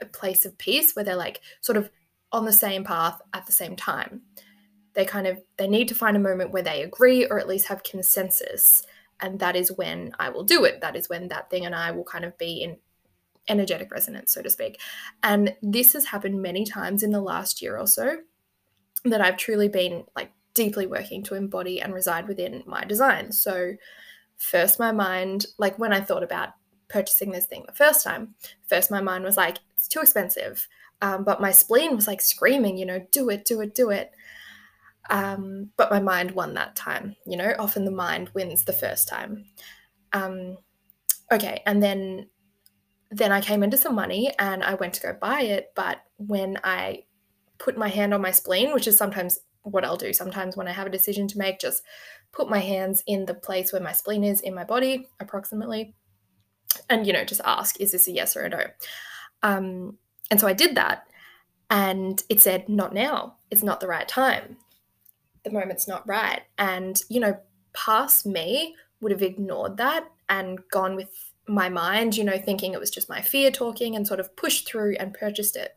a 0.00 0.06
place 0.06 0.44
of 0.44 0.58
peace 0.58 0.94
where 0.94 1.04
they're 1.04 1.16
like 1.16 1.40
sort 1.62 1.78
of 1.78 1.90
on 2.30 2.44
the 2.44 2.52
same 2.52 2.84
path 2.84 3.20
at 3.32 3.46
the 3.46 3.52
same 3.52 3.74
time. 3.74 4.20
They 4.92 5.06
kind 5.06 5.26
of 5.26 5.40
they 5.56 5.66
need 5.66 5.88
to 5.88 5.94
find 5.94 6.16
a 6.16 6.20
moment 6.20 6.52
where 6.52 6.62
they 6.62 6.82
agree 6.82 7.26
or 7.26 7.38
at 7.38 7.48
least 7.48 7.68
have 7.68 7.82
consensus 7.82 8.84
and 9.18 9.40
that 9.40 9.56
is 9.56 9.72
when 9.72 10.12
i 10.18 10.28
will 10.28 10.44
do 10.44 10.64
it. 10.64 10.82
That 10.82 10.94
is 10.94 11.08
when 11.08 11.28
that 11.28 11.48
thing 11.48 11.64
and 11.64 11.74
i 11.74 11.90
will 11.90 12.04
kind 12.04 12.24
of 12.24 12.36
be 12.36 12.62
in 12.62 12.76
energetic 13.48 13.90
resonance, 13.90 14.32
so 14.32 14.42
to 14.42 14.50
speak. 14.50 14.80
And 15.22 15.54
this 15.62 15.92
has 15.92 16.06
happened 16.06 16.42
many 16.42 16.64
times 16.64 17.02
in 17.02 17.10
the 17.10 17.20
last 17.20 17.62
year 17.62 17.78
or 17.78 17.86
so 17.86 18.18
that 19.04 19.20
I've 19.20 19.36
truly 19.36 19.68
been 19.68 20.04
like 20.14 20.32
deeply 20.54 20.86
working 20.86 21.22
to 21.24 21.34
embody 21.34 21.80
and 21.80 21.94
reside 21.94 22.26
within 22.28 22.62
my 22.66 22.84
design. 22.84 23.30
So, 23.32 23.74
first, 24.38 24.78
my 24.78 24.92
mind, 24.92 25.46
like 25.58 25.78
when 25.78 25.92
I 25.92 26.00
thought 26.00 26.22
about 26.22 26.50
purchasing 26.88 27.30
this 27.30 27.46
thing 27.46 27.64
the 27.66 27.74
first 27.74 28.04
time, 28.04 28.34
first, 28.68 28.90
my 28.90 29.00
mind 29.00 29.24
was 29.24 29.36
like, 29.36 29.58
it's 29.74 29.88
too 29.88 30.00
expensive. 30.00 30.66
Um, 31.02 31.24
but 31.24 31.40
my 31.40 31.52
spleen 31.52 31.94
was 31.94 32.06
like 32.06 32.20
screaming, 32.20 32.78
you 32.78 32.86
know, 32.86 33.06
do 33.12 33.28
it, 33.28 33.44
do 33.44 33.60
it, 33.60 33.74
do 33.74 33.90
it. 33.90 34.12
Um, 35.10 35.70
but 35.76 35.90
my 35.90 36.00
mind 36.00 36.32
won 36.32 36.54
that 36.54 36.74
time, 36.74 37.16
you 37.26 37.36
know, 37.36 37.54
often 37.58 37.84
the 37.84 37.90
mind 37.90 38.30
wins 38.34 38.64
the 38.64 38.72
first 38.72 39.08
time. 39.08 39.44
Um, 40.12 40.56
okay, 41.30 41.62
and 41.66 41.82
then 41.82 42.28
then 43.10 43.32
I 43.32 43.40
came 43.40 43.62
into 43.62 43.76
some 43.76 43.94
money 43.94 44.32
and 44.38 44.64
I 44.64 44.74
went 44.74 44.94
to 44.94 45.02
go 45.02 45.12
buy 45.12 45.42
it. 45.42 45.72
But 45.74 45.98
when 46.16 46.58
I 46.64 47.04
put 47.58 47.78
my 47.78 47.88
hand 47.88 48.12
on 48.12 48.20
my 48.20 48.30
spleen, 48.30 48.74
which 48.74 48.86
is 48.86 48.96
sometimes 48.96 49.38
what 49.62 49.84
I'll 49.84 49.96
do, 49.96 50.12
sometimes 50.12 50.56
when 50.56 50.68
I 50.68 50.72
have 50.72 50.86
a 50.86 50.90
decision 50.90 51.28
to 51.28 51.38
make, 51.38 51.60
just 51.60 51.82
put 52.32 52.50
my 52.50 52.58
hands 52.58 53.02
in 53.06 53.26
the 53.26 53.34
place 53.34 53.72
where 53.72 53.82
my 53.82 53.92
spleen 53.92 54.24
is 54.24 54.40
in 54.40 54.54
my 54.54 54.64
body, 54.64 55.08
approximately, 55.20 55.94
and 56.88 57.06
you 57.06 57.12
know, 57.12 57.24
just 57.24 57.40
ask, 57.44 57.80
is 57.80 57.92
this 57.92 58.08
a 58.08 58.12
yes 58.12 58.36
or 58.36 58.42
a 58.42 58.48
no? 58.48 58.64
Um, 59.42 59.98
and 60.30 60.38
so 60.38 60.46
I 60.46 60.52
did 60.52 60.76
that, 60.76 61.06
and 61.70 62.22
it 62.28 62.42
said, 62.42 62.68
not 62.68 62.92
now. 62.92 63.36
It's 63.50 63.62
not 63.62 63.80
the 63.80 63.88
right 63.88 64.06
time. 64.06 64.56
The 65.44 65.52
moment's 65.52 65.88
not 65.88 66.06
right. 66.06 66.42
And 66.58 67.00
you 67.08 67.20
know, 67.20 67.38
past 67.72 68.26
me 68.26 68.74
would 69.00 69.12
have 69.12 69.22
ignored 69.22 69.76
that 69.76 70.04
and 70.28 70.60
gone 70.70 70.96
with 70.96 71.32
my 71.48 71.68
mind, 71.68 72.16
you 72.16 72.24
know, 72.24 72.38
thinking 72.38 72.72
it 72.72 72.80
was 72.80 72.90
just 72.90 73.08
my 73.08 73.20
fear 73.20 73.50
talking 73.50 73.94
and 73.94 74.06
sort 74.06 74.20
of 74.20 74.34
pushed 74.36 74.66
through 74.66 74.96
and 74.98 75.14
purchased 75.14 75.56
it. 75.56 75.76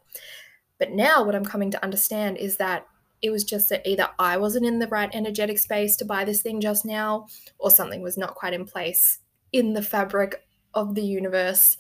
But 0.78 0.92
now 0.92 1.24
what 1.24 1.36
I'm 1.36 1.46
coming 1.46 1.72
to 1.72 1.84
understand 1.84 2.38
is 2.38 2.58
that 2.58 2.88
it 3.22 3.32
was 3.32 3.44
just 3.44 3.70
that 3.70 3.88
either 3.88 4.08
I 4.18 4.38
wasn't 4.38 4.66
in 4.66 4.80
the 4.80 4.88
right 4.88 5.10
energetic 5.14 5.60
space 5.60 5.96
to 5.98 6.06
buy 6.06 6.24
this 6.24 6.42
thing 6.42 6.62
just 6.62 6.86
now, 6.86 7.28
or 7.58 7.70
something 7.70 8.02
was 8.02 8.18
not 8.18 8.36
quite 8.36 8.54
in 8.54 8.66
place 8.66 9.20
in 9.52 9.74
the 9.74 9.82
fabric 9.82 10.44
of 10.74 10.96
the 10.96 11.02
universe 11.02 11.78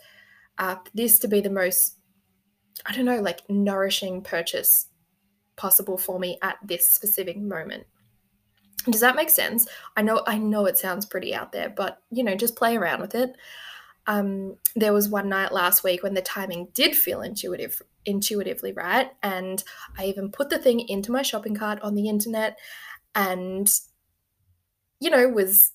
uh, 0.59 0.75
this 0.93 1.17
to 1.19 1.27
be 1.27 1.41
the 1.41 1.49
most, 1.49 1.95
I 2.85 2.93
don't 2.93 3.05
know, 3.05 3.21
like 3.21 3.49
nourishing 3.49 4.21
purchase 4.21 4.87
possible 5.55 5.97
for 5.97 6.19
me 6.19 6.37
at 6.41 6.57
this 6.63 6.87
specific 6.87 7.37
moment. 7.37 7.85
Does 8.89 9.01
that 9.01 9.15
make 9.15 9.29
sense? 9.29 9.67
I 9.97 10.01
know 10.01 10.23
I 10.27 10.37
know 10.37 10.65
it 10.65 10.77
sounds 10.77 11.05
pretty 11.05 11.33
out 11.33 11.51
there, 11.51 11.69
but 11.69 12.01
you 12.11 12.23
know, 12.23 12.35
just 12.35 12.55
play 12.55 12.77
around 12.77 13.01
with 13.01 13.15
it. 13.15 13.35
Um, 14.09 14.57
there 14.75 14.91
was 14.91 15.07
one 15.07 15.29
night 15.29 15.53
last 15.53 15.83
week 15.83 16.03
when 16.03 16.15
the 16.15 16.21
timing 16.21 16.69
did 16.73 16.95
feel 16.95 17.21
intuitive 17.21 17.81
intuitively 18.05 18.73
right 18.73 19.11
and 19.21 19.63
I 19.97 20.05
even 20.05 20.31
put 20.31 20.49
the 20.49 20.57
thing 20.57 20.79
into 20.79 21.11
my 21.11 21.21
shopping 21.21 21.53
cart 21.53 21.79
on 21.81 21.93
the 21.93 22.09
internet 22.09 22.57
and 23.13 23.69
you 24.99 25.11
know 25.11 25.27
was 25.27 25.73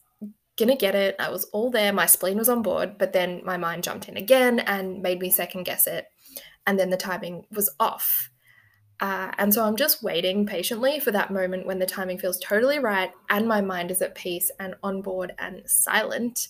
gonna 0.56 0.76
get 0.76 0.94
it. 0.94 1.16
I 1.18 1.30
was 1.30 1.44
all 1.46 1.70
there, 1.70 1.92
my 1.92 2.06
spleen 2.06 2.38
was 2.38 2.48
on 2.48 2.62
board, 2.62 2.98
but 2.98 3.12
then 3.12 3.42
my 3.44 3.56
mind 3.56 3.82
jumped 3.82 4.08
in 4.08 4.16
again 4.16 4.60
and 4.60 5.02
made 5.02 5.20
me 5.20 5.30
second 5.30 5.64
guess 5.64 5.86
it. 5.86 6.06
And 6.66 6.78
then 6.78 6.90
the 6.90 6.96
timing 6.96 7.46
was 7.50 7.70
off. 7.80 8.30
Uh, 9.00 9.32
and 9.38 9.52
so 9.52 9.64
I'm 9.64 9.76
just 9.76 10.02
waiting 10.02 10.46
patiently 10.46 11.00
for 11.00 11.10
that 11.10 11.32
moment 11.32 11.66
when 11.66 11.80
the 11.80 11.86
timing 11.86 12.18
feels 12.18 12.38
totally 12.38 12.78
right 12.78 13.10
and 13.28 13.48
my 13.48 13.60
mind 13.60 13.90
is 13.90 14.00
at 14.00 14.14
peace 14.14 14.52
and 14.60 14.76
on 14.84 15.02
board 15.02 15.32
and 15.38 15.62
silent 15.66 16.48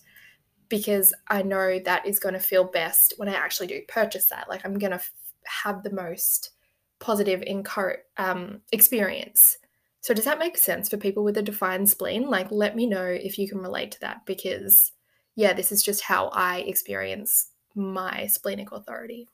because 0.74 1.14
I 1.28 1.42
know 1.42 1.78
that 1.78 2.04
is 2.04 2.18
going 2.18 2.32
to 2.32 2.40
feel 2.40 2.64
best 2.64 3.14
when 3.16 3.28
I 3.28 3.34
actually 3.34 3.68
do 3.68 3.80
purchase 3.86 4.26
that. 4.26 4.48
Like 4.48 4.64
I'm 4.64 4.76
going 4.76 4.90
to 4.90 4.96
f- 4.96 5.12
have 5.44 5.84
the 5.84 5.92
most 5.92 6.50
positive 6.98 7.44
incur- 7.46 8.02
um, 8.16 8.60
experience. 8.72 9.56
So, 10.00 10.12
does 10.12 10.24
that 10.24 10.40
make 10.40 10.58
sense 10.58 10.88
for 10.88 10.96
people 10.96 11.22
with 11.22 11.38
a 11.38 11.42
defined 11.42 11.88
spleen? 11.88 12.28
Like, 12.28 12.50
let 12.50 12.74
me 12.74 12.86
know 12.86 13.04
if 13.04 13.38
you 13.38 13.48
can 13.48 13.58
relate 13.58 13.92
to 13.92 14.00
that 14.00 14.26
because, 14.26 14.90
yeah, 15.36 15.52
this 15.52 15.70
is 15.70 15.80
just 15.80 16.02
how 16.02 16.26
I 16.30 16.58
experience 16.62 17.50
my 17.76 18.26
splenic 18.26 18.72
authority. 18.72 19.28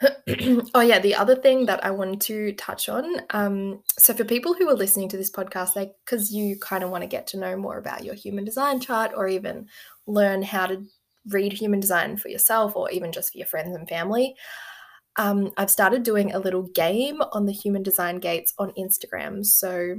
oh 0.74 0.80
yeah, 0.80 0.98
the 0.98 1.14
other 1.14 1.36
thing 1.36 1.66
that 1.66 1.84
I 1.84 1.90
wanted 1.90 2.20
to 2.22 2.52
touch 2.54 2.88
on. 2.88 3.04
Um, 3.30 3.82
so 3.98 4.14
for 4.14 4.24
people 4.24 4.54
who 4.54 4.68
are 4.68 4.74
listening 4.74 5.08
to 5.10 5.16
this 5.16 5.30
podcast, 5.30 5.76
like 5.76 5.92
because 6.04 6.32
you 6.32 6.58
kind 6.58 6.82
of 6.82 6.90
want 6.90 7.02
to 7.02 7.08
get 7.08 7.26
to 7.28 7.38
know 7.38 7.56
more 7.56 7.76
about 7.78 8.04
your 8.04 8.14
human 8.14 8.44
design 8.44 8.80
chart, 8.80 9.12
or 9.14 9.28
even 9.28 9.68
learn 10.06 10.42
how 10.42 10.66
to 10.66 10.84
read 11.28 11.52
human 11.52 11.80
design 11.80 12.16
for 12.16 12.28
yourself, 12.28 12.76
or 12.76 12.90
even 12.90 13.12
just 13.12 13.32
for 13.32 13.38
your 13.38 13.46
friends 13.46 13.76
and 13.76 13.88
family. 13.88 14.34
Um, 15.16 15.50
I've 15.58 15.70
started 15.70 16.02
doing 16.02 16.32
a 16.32 16.38
little 16.38 16.62
game 16.62 17.20
on 17.32 17.44
the 17.44 17.52
human 17.52 17.82
design 17.82 18.20
gates 18.20 18.54
on 18.58 18.72
Instagram. 18.78 19.44
So 19.44 19.96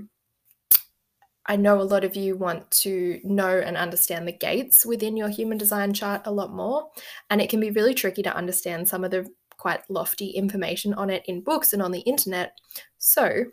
I 1.45 1.57
know 1.57 1.81
a 1.81 1.83
lot 1.83 2.03
of 2.03 2.15
you 2.15 2.37
want 2.37 2.71
to 2.71 3.19
know 3.23 3.59
and 3.59 3.75
understand 3.75 4.27
the 4.27 4.31
gates 4.31 4.85
within 4.85 5.17
your 5.17 5.29
human 5.29 5.57
design 5.57 5.93
chart 5.93 6.21
a 6.25 6.31
lot 6.31 6.53
more. 6.53 6.87
And 7.29 7.41
it 7.41 7.49
can 7.49 7.59
be 7.59 7.71
really 7.71 7.93
tricky 7.93 8.23
to 8.23 8.35
understand 8.35 8.87
some 8.87 9.03
of 9.03 9.11
the 9.11 9.27
quite 9.61 9.87
lofty 9.89 10.31
information 10.31 10.91
on 10.95 11.11
it 11.11 11.23
in 11.27 11.39
books 11.41 11.71
and 11.71 11.83
on 11.83 11.91
the 11.91 11.99
internet. 11.99 12.57
So, 12.97 13.45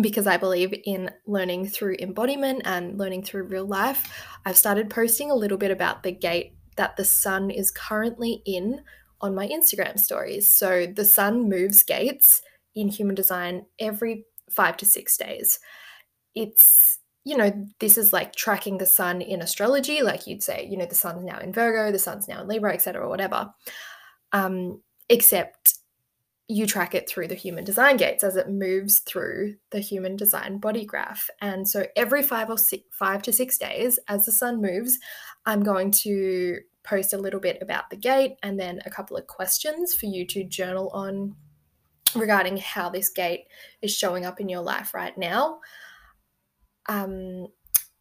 because 0.00 0.28
I 0.28 0.36
believe 0.36 0.72
in 0.84 1.10
learning 1.26 1.66
through 1.66 1.96
embodiment 1.98 2.62
and 2.64 2.96
learning 2.96 3.24
through 3.24 3.44
real 3.44 3.66
life, 3.66 4.06
I've 4.46 4.56
started 4.56 4.90
posting 4.90 5.30
a 5.30 5.34
little 5.34 5.58
bit 5.58 5.72
about 5.72 6.04
the 6.04 6.12
gate 6.12 6.54
that 6.76 6.96
the 6.96 7.04
sun 7.04 7.50
is 7.50 7.72
currently 7.72 8.42
in 8.46 8.82
on 9.20 9.34
my 9.34 9.48
Instagram 9.48 9.98
stories. 9.98 10.48
So, 10.50 10.86
the 10.86 11.04
sun 11.04 11.48
moves 11.48 11.82
gates 11.82 12.40
in 12.76 12.86
human 12.86 13.16
design 13.16 13.66
every 13.80 14.24
five 14.48 14.76
to 14.76 14.86
six 14.86 15.16
days. 15.16 15.58
It's 16.36 17.00
you 17.24 17.36
know, 17.36 17.52
this 17.78 17.98
is 17.98 18.10
like 18.10 18.34
tracking 18.34 18.78
the 18.78 18.86
sun 18.86 19.20
in 19.20 19.42
astrology, 19.42 20.00
like 20.00 20.26
you'd 20.26 20.42
say, 20.42 20.66
you 20.70 20.78
know, 20.78 20.86
the 20.86 20.94
sun's 20.94 21.24
now 21.24 21.38
in 21.40 21.52
Virgo, 21.52 21.92
the 21.92 21.98
sun's 21.98 22.26
now 22.26 22.40
in 22.40 22.48
Libra, 22.48 22.72
etc., 22.72 23.04
or 23.04 23.08
whatever. 23.10 23.52
Um, 24.32 24.80
except 25.08 25.78
you 26.50 26.66
track 26.66 26.94
it 26.94 27.08
through 27.08 27.28
the 27.28 27.34
human 27.34 27.62
design 27.62 27.98
gates 27.98 28.24
as 28.24 28.34
it 28.36 28.48
moves 28.48 29.00
through 29.00 29.54
the 29.70 29.80
human 29.80 30.16
design 30.16 30.58
body 30.58 30.84
graph. 30.84 31.28
And 31.42 31.68
so 31.68 31.86
every 31.94 32.22
five 32.22 32.48
or 32.48 32.56
six, 32.56 32.84
five 32.90 33.22
to 33.22 33.32
six 33.32 33.58
days, 33.58 33.98
as 34.08 34.24
the 34.24 34.32
sun 34.32 34.62
moves, 34.62 34.98
I'm 35.44 35.62
going 35.62 35.90
to 35.90 36.58
post 36.84 37.12
a 37.12 37.18
little 37.18 37.40
bit 37.40 37.58
about 37.60 37.90
the 37.90 37.96
gate 37.96 38.36
and 38.42 38.58
then 38.58 38.80
a 38.86 38.90
couple 38.90 39.16
of 39.16 39.26
questions 39.26 39.94
for 39.94 40.06
you 40.06 40.26
to 40.26 40.42
journal 40.42 40.88
on 40.94 41.36
regarding 42.14 42.56
how 42.56 42.88
this 42.88 43.10
gate 43.10 43.44
is 43.82 43.94
showing 43.94 44.24
up 44.24 44.40
in 44.40 44.48
your 44.48 44.62
life 44.62 44.94
right 44.94 45.16
now. 45.18 45.60
Um, 46.88 47.48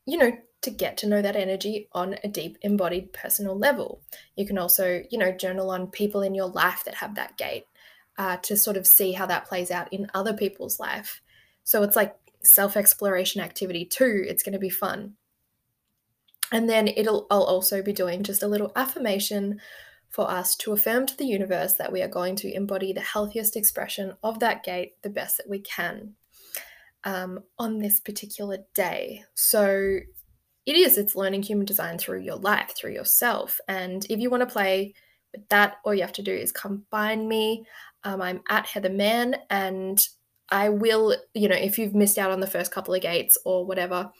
you 0.06 0.18
know, 0.18 0.32
to 0.62 0.72
get 0.72 0.98
to 0.98 1.08
know 1.08 1.22
that 1.22 1.36
energy 1.36 1.88
on 1.94 2.16
a 2.24 2.28
deep 2.28 2.58
embodied 2.62 3.14
personal 3.14 3.58
level. 3.58 4.02
You 4.36 4.46
can 4.46 4.58
also, 4.58 5.04
you 5.10 5.18
know, 5.18 5.32
journal 5.32 5.70
on 5.70 5.88
people 5.88 6.22
in 6.22 6.34
your 6.34 6.48
life 6.48 6.84
that 6.86 6.96
have 6.96 7.16
that 7.16 7.38
gate 7.38 7.66
uh, 8.18 8.38
to 8.38 8.58
sort 8.58 8.78
of 8.78 8.88
see 8.88 9.12
how 9.12 9.26
that 9.28 9.46
plays 9.46 9.72
out 9.72 9.92
in 9.94 10.10
other 10.14 10.34
people's 10.34 10.80
life. 10.80 11.22
So 11.64 11.84
it's 11.84 11.96
like 11.96 12.16
self 12.44 12.76
exploration 12.76 13.42
activity 13.42 13.86
too. 13.86 14.26
It's 14.28 14.44
going 14.44 14.54
to 14.54 14.60
be 14.60 14.70
fun. 14.70 15.14
And 16.52 16.70
then 16.70 16.88
it'll 16.88 17.28
I'll 17.30 17.44
also 17.44 17.82
be 17.82 17.94
doing 17.94 18.24
just 18.24 18.42
a 18.42 18.48
little 18.48 18.72
affirmation 18.76 19.60
for 20.10 20.30
us 20.30 20.56
to 20.56 20.72
affirm 20.72 21.06
to 21.06 21.18
the 21.18 21.26
universe 21.26 21.74
that 21.74 21.92
we 21.92 22.02
are 22.02 22.08
going 22.08 22.36
to 22.38 22.54
embody 22.54 22.94
the 22.94 23.02
healthiest 23.02 23.58
expression 23.58 24.14
of 24.24 24.40
that 24.40 24.64
gate 24.64 24.94
the 25.02 25.10
best 25.10 25.38
that 25.38 25.50
we 25.50 25.60
can 25.60 26.16
um, 27.04 27.44
on 27.60 27.80
this 27.80 28.00
particular 28.00 28.60
day. 28.74 29.24
So 29.34 30.00
it 30.68 30.76
is 30.76 30.98
it's 30.98 31.16
learning 31.16 31.42
human 31.42 31.66
design 31.66 31.98
through 31.98 32.20
your 32.20 32.36
life 32.36 32.74
through 32.76 32.92
yourself. 32.92 33.60
And 33.68 34.06
if 34.10 34.20
you 34.20 34.30
want 34.30 34.42
to 34.42 34.54
play 34.54 34.94
with 35.34 35.48
that 35.50 35.78
all 35.84 35.94
you 35.94 36.02
have 36.02 36.14
to 36.14 36.22
do 36.22 36.34
is 36.34 36.52
come 36.52 36.86
find 36.92 37.28
me. 37.28 37.66
Um, 38.04 38.22
i'm 38.22 38.42
at 38.48 38.68
heather 38.68 38.92
mann 38.92 39.36
and 39.50 40.08
i 40.50 40.70
will 40.70 41.16
you 41.34 41.50
know 41.50 41.56
if 41.56 41.78
you've 41.78 41.96
missed 41.96 42.20
out 42.20 42.32
on 42.32 42.40
the 42.40 42.48
first 42.48 42.72
couple 42.72 42.94
of 42.94 43.02
gates 43.02 43.38
or 43.44 43.66
whatever 43.66 44.12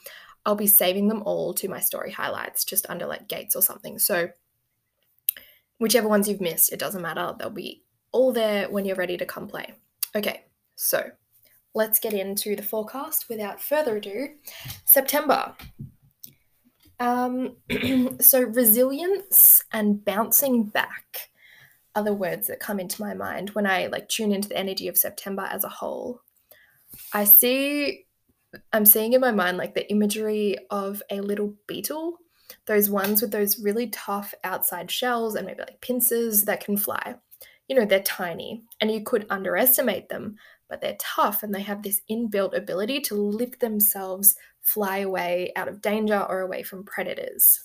i'll 0.44 0.56
be 0.56 0.66
saving 0.66 1.08
them 1.08 1.22
all 1.22 1.54
to 1.54 1.68
my 1.68 1.78
story 1.80 2.10
highlights 2.10 2.64
just 2.64 2.90
under 2.90 3.06
like 3.06 3.28
gates 3.28 3.54
or 3.54 3.62
something. 3.62 3.98
So 3.98 4.30
whichever 5.78 6.08
ones 6.08 6.28
you've 6.28 6.40
missed 6.40 6.72
it 6.72 6.80
doesn't 6.80 7.00
matter. 7.00 7.34
They'll 7.38 7.50
be 7.50 7.84
all 8.10 8.32
there 8.32 8.68
when 8.68 8.84
you're 8.84 8.96
ready 8.96 9.16
to 9.16 9.24
come 9.24 9.46
play. 9.46 9.72
Okay 10.14 10.44
so 10.74 11.10
let's 11.72 12.00
get 12.00 12.12
into 12.12 12.56
the 12.56 12.62
forecast. 12.62 13.28
Without 13.28 13.62
further 13.62 13.96
ado 13.96 14.28
september 14.84 15.54
um, 17.00 17.56
so, 18.20 18.42
resilience 18.42 19.64
and 19.72 20.04
bouncing 20.04 20.64
back 20.64 21.30
are 21.94 22.04
the 22.04 22.12
words 22.12 22.46
that 22.46 22.60
come 22.60 22.80
into 22.80 23.02
my 23.02 23.14
mind 23.14 23.50
when 23.50 23.66
I 23.66 23.86
like 23.86 24.08
tune 24.08 24.32
into 24.32 24.48
the 24.48 24.56
energy 24.56 24.88
of 24.88 24.96
September 24.96 25.48
as 25.50 25.64
a 25.64 25.68
whole. 25.68 26.20
I 27.12 27.24
see, 27.24 28.06
I'm 28.72 28.86
seeing 28.86 29.12
in 29.12 29.20
my 29.20 29.32
mind 29.32 29.58
like 29.58 29.74
the 29.74 29.90
imagery 29.90 30.56
of 30.70 31.02
a 31.10 31.20
little 31.20 31.54
beetle, 31.66 32.18
those 32.66 32.88
ones 32.88 33.20
with 33.20 33.30
those 33.30 33.60
really 33.60 33.88
tough 33.88 34.34
outside 34.44 34.90
shells 34.90 35.34
and 35.34 35.46
maybe 35.46 35.60
like 35.60 35.80
pincers 35.80 36.44
that 36.44 36.64
can 36.64 36.76
fly. 36.76 37.16
You 37.68 37.76
know, 37.76 37.84
they're 37.84 38.00
tiny 38.02 38.64
and 38.80 38.90
you 38.90 39.02
could 39.02 39.26
underestimate 39.28 40.08
them, 40.08 40.36
but 40.68 40.80
they're 40.80 40.96
tough 40.98 41.42
and 41.42 41.54
they 41.54 41.62
have 41.62 41.82
this 41.82 42.00
inbuilt 42.10 42.56
ability 42.56 43.00
to 43.02 43.14
lift 43.14 43.60
themselves 43.60 44.36
fly 44.68 44.98
away 44.98 45.52
out 45.56 45.68
of 45.68 45.80
danger 45.80 46.20
or 46.28 46.40
away 46.40 46.62
from 46.62 46.84
predators. 46.84 47.60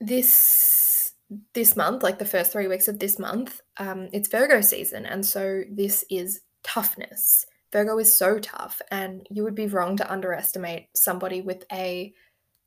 This 0.00 1.12
this 1.54 1.76
month, 1.76 2.02
like 2.02 2.18
the 2.18 2.26
first 2.26 2.52
three 2.52 2.66
weeks 2.66 2.88
of 2.88 2.98
this 2.98 3.18
month, 3.18 3.62
um, 3.78 4.08
it's 4.12 4.28
Virgo 4.28 4.60
season, 4.60 5.06
and 5.06 5.24
so 5.24 5.62
this 5.70 6.04
is 6.10 6.42
toughness. 6.62 7.46
Virgo 7.72 7.98
is 7.98 8.16
so 8.16 8.38
tough, 8.38 8.82
and 8.90 9.26
you 9.30 9.42
would 9.44 9.54
be 9.54 9.66
wrong 9.66 9.96
to 9.96 10.12
underestimate 10.12 10.88
somebody 10.94 11.40
with 11.40 11.64
a 11.72 12.12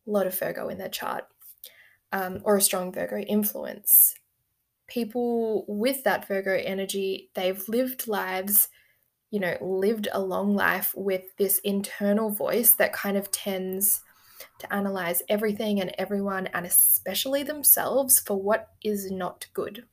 lot 0.08 0.26
of 0.26 0.40
Virgo 0.40 0.70
in 0.70 0.80
their 0.80 0.90
chart 0.90 1.26
um, 2.12 2.40
or 2.44 2.58
a 2.58 2.62
strong 2.62 2.92
Virgo 2.92 3.18
influence. 3.18 4.16
People 4.88 5.66
with 5.68 6.04
that 6.06 6.28
Virgo 6.28 6.54
energy, 6.54 7.30
they've 7.36 7.68
lived 7.68 8.08
lives 8.08 8.70
you 9.36 9.42
know, 9.42 9.58
lived 9.60 10.08
a 10.14 10.22
long 10.22 10.56
life 10.56 10.94
with 10.96 11.24
this 11.36 11.60
internal 11.60 12.30
voice 12.30 12.72
that 12.72 12.94
kind 12.94 13.18
of 13.18 13.30
tends 13.32 14.02
to 14.60 14.74
analyze 14.74 15.22
everything 15.28 15.82
and 15.82 15.94
everyone, 15.98 16.48
and 16.54 16.66
especially 16.66 17.44
themselves, 17.44 18.18
for 18.18 18.42
what 18.42 18.70
is 18.82 19.12
not 19.12 19.48
good. 19.54 19.88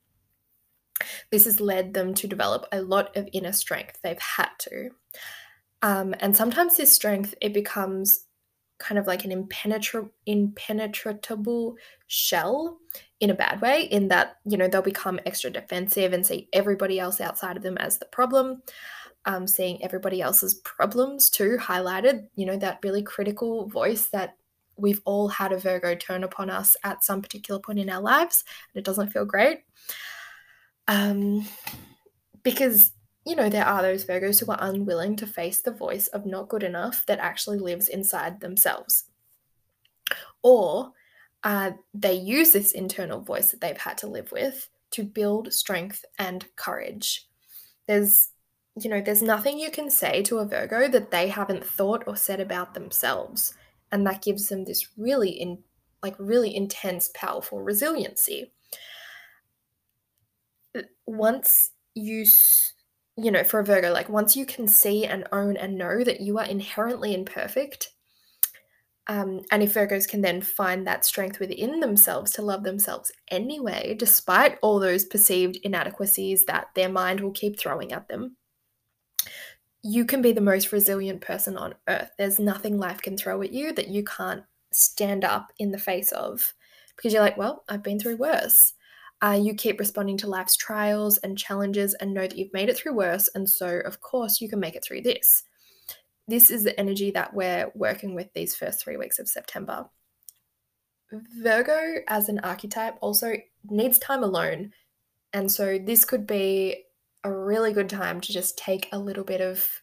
This 1.33 1.45
has 1.47 1.61
led 1.61 1.93
them 1.93 2.15
to 2.15 2.29
develop 2.29 2.67
a 2.71 2.83
lot 2.83 3.17
of 3.17 3.29
inner 3.33 3.51
strength. 3.51 3.99
They've 4.01 4.17
had 4.17 4.51
to. 4.61 4.91
Um, 5.83 6.15
and 6.21 6.37
sometimes 6.37 6.77
this 6.77 6.93
strength, 6.93 7.35
it 7.41 7.53
becomes 7.53 8.27
kind 8.79 9.01
of 9.01 9.09
like 9.09 9.25
an 9.25 9.33
impenetra- 9.33 10.11
impenetrable 10.25 11.75
shell 12.07 12.79
in 13.19 13.31
a 13.31 13.35
bad 13.35 13.61
way, 13.61 13.83
in 13.83 14.07
that, 14.07 14.37
you 14.45 14.57
know, 14.57 14.69
they'll 14.69 14.83
become 14.83 15.19
extra 15.27 15.51
defensive 15.51 16.13
and 16.13 16.25
see 16.25 16.49
everybody 16.53 17.01
else 17.01 17.21
outside 17.21 17.57
of 17.57 17.65
them 17.65 17.77
as 17.79 17.99
the 17.99 18.07
problem 18.07 18.63
um, 19.25 19.47
seeing 19.47 19.83
everybody 19.83 20.21
else's 20.21 20.55
problems 20.55 21.31
too 21.31 21.57
highlighted, 21.61 22.27
you 22.35 22.47
know, 22.47 22.57
that 22.57 22.81
really 22.83 23.03
critical 23.03 23.69
voice 23.69 24.09
that 24.09 24.37
we've 24.77 25.03
all 25.05 25.29
had 25.29 25.53
a 25.53 25.59
Virgo 25.59 25.95
turn 25.95 26.25
upon 26.25 26.51
us 26.51 26.77
at 26.83 27.05
some 27.05 27.23
particular 27.23 27.61
point 27.61 27.79
in 27.79 27.91
our 27.91 28.01
lives, 28.01 28.45
and 28.73 28.81
it 28.81 28.85
doesn't 28.85 29.11
feel 29.11 29.25
great. 29.25 29.61
Um, 30.89 31.47
because 32.43 32.93
you 33.25 33.37
know, 33.37 33.49
there 33.49 33.65
are 33.65 33.83
those 33.83 34.05
Virgos 34.05 34.45
who 34.45 34.51
are 34.51 34.59
unwilling 34.61 35.17
to 35.17 35.27
face 35.27 35.63
the 35.63 35.71
voice 35.71 36.09
of 36.09 36.27
not 36.27 36.49
good 36.49 36.63
enough 36.63 37.07
that 37.07 37.21
actually 37.21 37.59
lives 37.59 37.89
inside 37.89 38.41
themselves. 38.41 39.05
Or 40.43 40.93
uh, 41.45 41.73
they 41.95 42.15
use 42.15 42.53
this 42.53 42.73
internal 42.73 43.21
voice 43.21 43.51
that 43.51 43.61
they've 43.61 43.77
had 43.77 43.97
to 43.99 44.09
live 44.09 44.33
with 44.33 44.69
to 44.93 45.05
build 45.05 45.53
strength 45.53 46.05
and 46.19 46.45
courage. 46.57 47.29
There's, 47.87 48.29
you 48.81 48.89
know, 48.89 49.01
there's 49.01 49.23
nothing 49.23 49.59
you 49.59 49.71
can 49.71 49.91
say 49.91 50.23
to 50.23 50.39
a 50.39 50.47
Virgo 50.47 50.89
that 50.89 51.11
they 51.11 51.29
haven't 51.29 51.65
thought 51.65 52.05
or 52.07 52.17
said 52.17 52.41
about 52.41 52.75
themselves. 52.75 53.55
And 53.91 54.07
that 54.07 54.23
gives 54.23 54.49
them 54.49 54.65
this 54.65 54.89
really 54.97 55.31
in 55.31 55.59
like 56.03 56.17
really 56.19 56.55
intense, 56.55 57.11
powerful 57.15 57.61
resiliency. 57.63 58.53
Once 61.07 61.71
you 61.95 62.25
you 63.19 63.31
know, 63.31 63.45
for 63.45 63.61
a 63.61 63.65
Virgo, 63.65 63.93
like 63.93 64.09
once 64.09 64.37
you 64.37 64.47
can 64.47 64.67
see 64.67 65.05
and 65.05 65.29
own 65.33 65.57
and 65.59 65.77
know 65.77 66.03
that 66.03 66.21
you 66.23 66.39
are 66.39 66.47
inherently 66.47 67.15
imperfect, 67.15 67.91
um, 69.07 69.41
and 69.51 69.63
if 69.63 69.75
Virgos 69.75 70.09
can 70.09 70.23
then 70.23 70.41
find 70.41 70.87
that 70.87 71.05
strength 71.05 71.39
within 71.39 71.81
themselves 71.81 72.33
to 72.33 72.43
love 72.43 72.63
themselves 72.63 73.13
anyway, 73.31 73.95
despite 73.99 74.59
all 74.63 74.79
those 74.81 75.05
perceived 75.05 75.59
inadequacies 75.63 76.47
that 76.47 76.69
their 76.75 76.89
mind 76.89 77.21
will 77.21 77.33
keep 77.33 77.59
throwing 77.59 77.93
at 77.93 78.09
them, 78.09 78.37
you 79.83 80.05
can 80.05 80.23
be 80.23 80.33
the 80.33 80.41
most 80.41 80.73
resilient 80.73 81.21
person 81.21 81.57
on 81.57 81.75
earth. 81.89 82.11
There's 82.17 82.39
nothing 82.39 82.79
life 82.79 83.03
can 83.03 83.17
throw 83.17 83.43
at 83.43 83.53
you 83.53 83.73
that 83.73 83.89
you 83.89 84.05
can't 84.05 84.45
stand 84.73 85.25
up 85.25 85.53
in 85.59 85.73
the 85.73 85.79
face 85.79 86.13
of 86.13 86.55
because 86.97 87.13
you're 87.13 87.23
like, 87.23 87.37
well, 87.37 87.65
I've 87.69 87.83
been 87.83 87.99
through 87.99 88.17
worse. 88.17 88.75
Uh, 89.23 89.39
you 89.41 89.55
keep 89.55 89.79
responding 89.79 90.17
to 90.19 90.29
life's 90.29 90.57
trials 90.57 91.19
and 91.19 91.39
challenges 91.39 91.95
and 91.95 92.13
know 92.13 92.23
that 92.23 92.37
you've 92.37 92.53
made 92.53 92.69
it 92.69 92.77
through 92.77 92.95
worse. 92.95 93.29
And 93.35 93.49
so, 93.49 93.81
of 93.85 94.01
course, 94.01 94.41
you 94.41 94.49
can 94.49 94.61
make 94.61 94.75
it 94.75 94.85
through 94.85 95.03
this. 95.03 95.45
This 96.29 96.51
is 96.51 96.65
the 96.65 96.79
energy 96.79 97.11
that 97.13 97.35
we're 97.35 97.71
working 97.75 98.15
with 98.15 98.33
these 98.35 98.55
first 98.55 98.83
three 98.83 98.97
weeks 98.97 99.19
of 99.19 99.29
September. 99.29 99.87
Virgo, 101.41 101.97
as 102.09 102.29
an 102.29 102.41
archetype, 102.41 102.97
also 103.01 103.35
needs 103.69 103.99
time 103.99 104.23
alone. 104.23 104.73
And 105.33 105.51
so, 105.51 105.79
this 105.79 106.05
could 106.05 106.27
be 106.27 106.85
a 107.25 107.33
really 107.33 107.73
good 107.73 107.89
time 107.89 108.21
to 108.21 108.33
just 108.33 108.59
take 108.59 108.89
a 108.93 108.99
little 108.99 109.25
bit 109.25 109.41
of 109.41 109.83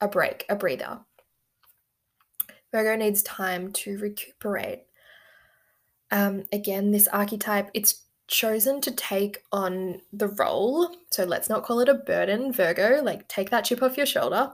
a 0.00 0.08
break, 0.08 0.44
a 0.48 0.56
breather. 0.56 1.00
Virgo 2.72 2.96
needs 2.96 3.22
time 3.22 3.72
to 3.72 3.98
recuperate. 3.98 4.84
Um, 6.10 6.44
again, 6.52 6.90
this 6.90 7.08
archetype, 7.08 7.70
it's 7.74 8.02
chosen 8.28 8.80
to 8.80 8.90
take 8.90 9.42
on 9.52 10.00
the 10.12 10.28
role, 10.28 10.94
so 11.10 11.24
let's 11.24 11.48
not 11.48 11.64
call 11.64 11.80
it 11.80 11.88
a 11.88 11.94
burden, 11.94 12.52
Virgo, 12.52 13.02
like 13.02 13.28
take 13.28 13.50
that 13.50 13.64
chip 13.64 13.82
off 13.82 13.96
your 13.96 14.06
shoulder. 14.06 14.52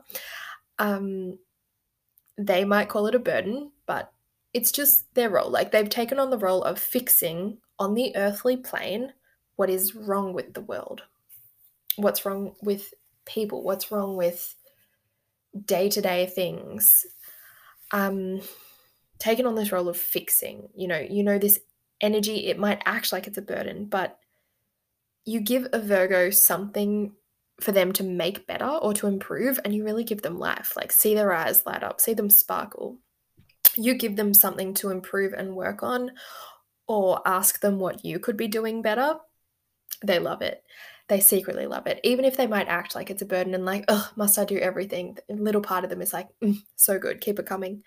Um, 0.78 1.38
they 2.36 2.64
might 2.64 2.88
call 2.88 3.06
it 3.06 3.14
a 3.14 3.20
burden, 3.20 3.72
but 3.86 4.12
it's 4.52 4.72
just 4.72 5.12
their 5.14 5.30
role. 5.30 5.50
Like 5.50 5.70
they've 5.70 5.88
taken 5.88 6.18
on 6.18 6.30
the 6.30 6.38
role 6.38 6.62
of 6.62 6.78
fixing 6.78 7.58
on 7.78 7.94
the 7.94 8.16
earthly 8.16 8.56
plane 8.56 9.12
what 9.56 9.70
is 9.70 9.94
wrong 9.94 10.32
with 10.32 10.54
the 10.54 10.60
world, 10.60 11.02
what's 11.98 12.24
wrong 12.24 12.54
with 12.62 12.94
people, 13.26 13.62
what's 13.62 13.92
wrong 13.92 14.16
with 14.16 14.54
day 15.64 15.88
to 15.90 16.00
day 16.00 16.26
things. 16.26 17.04
Um, 17.92 18.40
taken 19.18 19.46
on 19.46 19.54
this 19.54 19.72
role 19.72 19.88
of 19.88 19.96
fixing. 19.96 20.68
You 20.74 20.88
know, 20.88 20.98
you 20.98 21.22
know 21.22 21.38
this 21.38 21.60
energy, 22.00 22.46
it 22.46 22.58
might 22.58 22.82
act 22.86 23.12
like 23.12 23.26
it's 23.26 23.38
a 23.38 23.42
burden, 23.42 23.86
but 23.86 24.18
you 25.24 25.40
give 25.40 25.66
a 25.72 25.80
Virgo 25.80 26.30
something 26.30 27.12
for 27.60 27.72
them 27.72 27.92
to 27.92 28.04
make 28.04 28.46
better 28.46 28.68
or 28.68 28.94
to 28.94 29.08
improve, 29.08 29.58
and 29.64 29.74
you 29.74 29.84
really 29.84 30.04
give 30.04 30.22
them 30.22 30.38
life. 30.38 30.74
Like, 30.76 30.92
see 30.92 31.14
their 31.14 31.32
eyes 31.32 31.66
light 31.66 31.82
up, 31.82 32.00
see 32.00 32.14
them 32.14 32.30
sparkle. 32.30 32.98
You 33.76 33.94
give 33.94 34.16
them 34.16 34.32
something 34.32 34.74
to 34.74 34.90
improve 34.90 35.32
and 35.32 35.56
work 35.56 35.82
on, 35.82 36.12
or 36.86 37.20
ask 37.26 37.60
them 37.60 37.78
what 37.78 38.04
you 38.04 38.20
could 38.20 38.36
be 38.36 38.48
doing 38.48 38.80
better. 38.80 39.16
They 40.04 40.18
love 40.18 40.40
it. 40.42 40.62
They 41.08 41.20
secretly 41.20 41.66
love 41.66 41.86
it. 41.86 42.00
Even 42.04 42.24
if 42.24 42.36
they 42.36 42.46
might 42.46 42.68
act 42.68 42.94
like 42.94 43.10
it's 43.10 43.22
a 43.22 43.26
burden 43.26 43.54
and 43.54 43.64
like, 43.64 43.84
oh, 43.88 44.10
must 44.16 44.38
I 44.38 44.44
do 44.44 44.58
everything? 44.58 45.16
A 45.30 45.34
little 45.34 45.62
part 45.62 45.84
of 45.84 45.90
them 45.90 46.02
is 46.02 46.12
like, 46.12 46.28
mm, 46.44 46.56
so 46.76 46.98
good, 46.98 47.20
keep 47.20 47.38
it 47.38 47.46
coming 47.46 47.82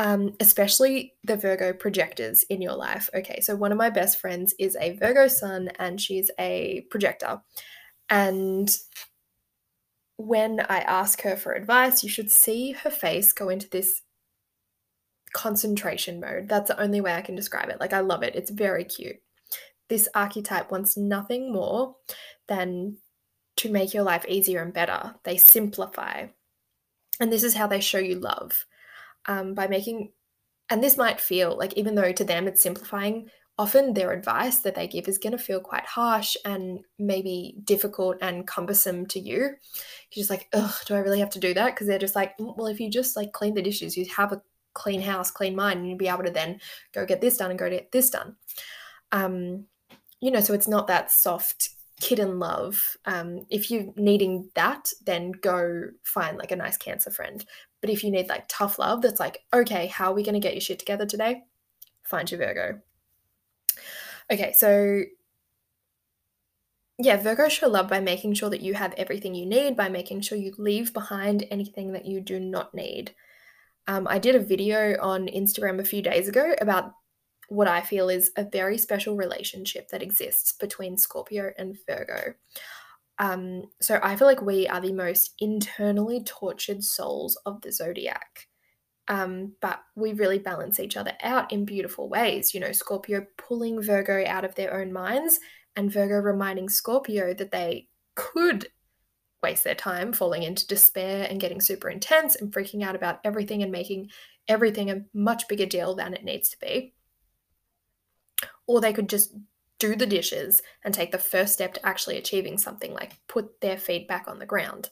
um, 0.00 0.34
especially 0.40 1.12
the 1.24 1.36
Virgo 1.36 1.74
projectors 1.74 2.42
in 2.44 2.62
your 2.62 2.74
life. 2.74 3.10
Okay, 3.14 3.40
so 3.40 3.54
one 3.54 3.70
of 3.70 3.76
my 3.76 3.90
best 3.90 4.18
friends 4.18 4.54
is 4.58 4.74
a 4.80 4.96
Virgo 4.96 5.28
sun 5.28 5.68
and 5.78 6.00
she's 6.00 6.30
a 6.38 6.86
projector. 6.90 7.42
And 8.08 8.74
when 10.16 10.60
I 10.60 10.78
ask 10.78 11.20
her 11.20 11.36
for 11.36 11.52
advice, 11.52 12.02
you 12.02 12.08
should 12.08 12.30
see 12.30 12.72
her 12.72 12.90
face 12.90 13.34
go 13.34 13.50
into 13.50 13.68
this 13.68 14.00
concentration 15.34 16.18
mode. 16.18 16.48
That's 16.48 16.68
the 16.68 16.80
only 16.80 17.02
way 17.02 17.14
I 17.14 17.22
can 17.22 17.34
describe 17.34 17.68
it. 17.68 17.78
Like, 17.78 17.92
I 17.92 18.00
love 18.00 18.22
it, 18.22 18.34
it's 18.34 18.50
very 18.50 18.84
cute. 18.84 19.16
This 19.90 20.08
archetype 20.14 20.70
wants 20.70 20.96
nothing 20.96 21.52
more 21.52 21.96
than 22.48 22.96
to 23.56 23.70
make 23.70 23.92
your 23.92 24.04
life 24.04 24.24
easier 24.26 24.62
and 24.62 24.72
better. 24.72 25.16
They 25.24 25.36
simplify. 25.36 26.28
And 27.20 27.30
this 27.30 27.42
is 27.42 27.54
how 27.54 27.66
they 27.66 27.80
show 27.80 27.98
you 27.98 28.14
love 28.14 28.64
um, 29.26 29.52
by 29.52 29.66
making, 29.66 30.12
and 30.70 30.82
this 30.82 30.96
might 30.96 31.20
feel 31.20 31.58
like, 31.58 31.74
even 31.74 31.94
though 31.94 32.12
to 32.12 32.24
them 32.24 32.48
it's 32.48 32.62
simplifying, 32.62 33.28
often 33.58 33.92
their 33.92 34.12
advice 34.12 34.60
that 34.60 34.74
they 34.74 34.88
give 34.88 35.08
is 35.08 35.18
going 35.18 35.32
to 35.32 35.38
feel 35.38 35.60
quite 35.60 35.84
harsh 35.84 36.36
and 36.46 36.78
maybe 36.98 37.56
difficult 37.64 38.16
and 38.22 38.46
cumbersome 38.46 39.04
to 39.06 39.20
you. 39.20 39.38
You're 39.38 39.56
just 40.14 40.30
like, 40.30 40.48
ugh, 40.54 40.74
do 40.86 40.94
I 40.94 41.00
really 41.00 41.20
have 41.20 41.30
to 41.30 41.40
do 41.40 41.52
that? 41.52 41.74
Because 41.74 41.86
they're 41.86 41.98
just 41.98 42.16
like, 42.16 42.38
mm, 42.38 42.56
well, 42.56 42.68
if 42.68 42.80
you 42.80 42.88
just 42.88 43.16
like 43.16 43.32
clean 43.32 43.54
the 43.54 43.60
dishes, 43.60 43.96
you 43.96 44.06
have 44.16 44.32
a 44.32 44.40
clean 44.72 45.02
house, 45.02 45.30
clean 45.30 45.54
mind, 45.54 45.80
and 45.80 45.88
you'd 45.88 45.98
be 45.98 46.08
able 46.08 46.24
to 46.24 46.30
then 46.30 46.60
go 46.94 47.04
get 47.04 47.20
this 47.20 47.36
done 47.36 47.50
and 47.50 47.58
go 47.58 47.68
get 47.68 47.92
this 47.92 48.08
done. 48.08 48.36
Um, 49.12 49.66
you 50.20 50.30
know, 50.30 50.40
so 50.40 50.54
it's 50.54 50.68
not 50.68 50.86
that 50.86 51.10
soft 51.10 51.70
kitten 52.00 52.38
love. 52.38 52.96
Um, 53.04 53.46
if 53.50 53.70
you're 53.70 53.92
needing 53.96 54.50
that, 54.54 54.90
then 55.04 55.32
go 55.32 55.88
find 56.02 56.38
like 56.38 56.50
a 56.50 56.56
nice 56.56 56.76
cancer 56.76 57.10
friend. 57.10 57.44
But 57.80 57.90
if 57.90 58.02
you 58.02 58.10
need 58.10 58.28
like 58.28 58.44
tough 58.48 58.78
love, 58.78 59.02
that's 59.02 59.20
like, 59.20 59.40
okay, 59.52 59.86
how 59.86 60.10
are 60.10 60.14
we 60.14 60.22
going 60.22 60.34
to 60.34 60.40
get 60.40 60.54
your 60.54 60.60
shit 60.60 60.78
together 60.78 61.06
today? 61.06 61.42
Find 62.02 62.30
your 62.30 62.38
Virgo. 62.38 62.80
Okay, 64.32 64.52
so 64.52 65.02
yeah, 66.98 67.16
Virgo 67.16 67.48
show 67.48 67.68
love 67.68 67.88
by 67.88 68.00
making 68.00 68.34
sure 68.34 68.50
that 68.50 68.60
you 68.60 68.74
have 68.74 68.92
everything 68.94 69.34
you 69.34 69.46
need, 69.46 69.76
by 69.76 69.88
making 69.88 70.20
sure 70.20 70.36
you 70.36 70.52
leave 70.58 70.92
behind 70.92 71.46
anything 71.50 71.92
that 71.92 72.06
you 72.06 72.20
do 72.20 72.38
not 72.38 72.74
need. 72.74 73.14
Um, 73.86 74.06
I 74.08 74.18
did 74.18 74.34
a 74.34 74.40
video 74.40 74.96
on 75.00 75.26
Instagram 75.26 75.80
a 75.80 75.84
few 75.84 76.02
days 76.02 76.28
ago 76.28 76.54
about 76.60 76.92
what 77.50 77.66
I 77.66 77.80
feel 77.80 78.08
is 78.08 78.30
a 78.36 78.44
very 78.44 78.78
special 78.78 79.16
relationship 79.16 79.88
that 79.88 80.02
exists 80.02 80.52
between 80.52 80.96
Scorpio 80.96 81.50
and 81.58 81.76
Virgo. 81.84 82.34
Um, 83.18 83.64
so 83.80 83.98
I 84.02 84.14
feel 84.14 84.28
like 84.28 84.40
we 84.40 84.68
are 84.68 84.80
the 84.80 84.92
most 84.92 85.34
internally 85.40 86.22
tortured 86.24 86.84
souls 86.84 87.36
of 87.44 87.60
the 87.60 87.72
zodiac. 87.72 88.46
Um, 89.08 89.54
but 89.60 89.80
we 89.96 90.12
really 90.12 90.38
balance 90.38 90.78
each 90.78 90.96
other 90.96 91.12
out 91.22 91.52
in 91.52 91.64
beautiful 91.64 92.08
ways. 92.08 92.54
You 92.54 92.60
know, 92.60 92.70
Scorpio 92.70 93.26
pulling 93.36 93.82
Virgo 93.82 94.24
out 94.24 94.44
of 94.44 94.54
their 94.54 94.72
own 94.80 94.92
minds, 94.92 95.40
and 95.74 95.92
Virgo 95.92 96.14
reminding 96.14 96.68
Scorpio 96.68 97.34
that 97.34 97.50
they 97.50 97.88
could 98.14 98.68
waste 99.42 99.64
their 99.64 99.74
time 99.74 100.12
falling 100.12 100.44
into 100.44 100.66
despair 100.68 101.26
and 101.28 101.40
getting 101.40 101.60
super 101.60 101.90
intense 101.90 102.36
and 102.36 102.52
freaking 102.52 102.84
out 102.84 102.94
about 102.94 103.18
everything 103.24 103.64
and 103.64 103.72
making 103.72 104.10
everything 104.46 104.90
a 104.90 105.02
much 105.12 105.48
bigger 105.48 105.66
deal 105.66 105.96
than 105.96 106.14
it 106.14 106.24
needs 106.24 106.48
to 106.50 106.58
be. 106.60 106.94
Or 108.70 108.80
they 108.80 108.92
could 108.92 109.08
just 109.08 109.34
do 109.80 109.96
the 109.96 110.06
dishes 110.06 110.62
and 110.84 110.94
take 110.94 111.10
the 111.10 111.18
first 111.18 111.52
step 111.52 111.74
to 111.74 111.84
actually 111.84 112.18
achieving 112.18 112.56
something 112.56 112.94
like 112.94 113.18
put 113.26 113.60
their 113.60 113.76
feet 113.76 114.06
back 114.06 114.28
on 114.28 114.38
the 114.38 114.46
ground. 114.46 114.90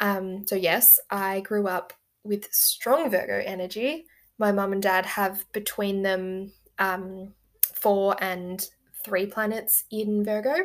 Um, 0.00 0.44
so, 0.48 0.56
yes, 0.56 0.98
I 1.08 1.40
grew 1.40 1.68
up 1.68 1.92
with 2.24 2.52
strong 2.52 3.08
Virgo 3.08 3.40
energy. 3.46 4.06
My 4.36 4.50
mum 4.50 4.72
and 4.72 4.82
dad 4.82 5.06
have 5.06 5.44
between 5.52 6.02
them 6.02 6.50
um, 6.80 7.34
four 7.72 8.16
and 8.20 8.66
three 9.04 9.26
planets 9.26 9.84
in 9.92 10.24
Virgo. 10.24 10.56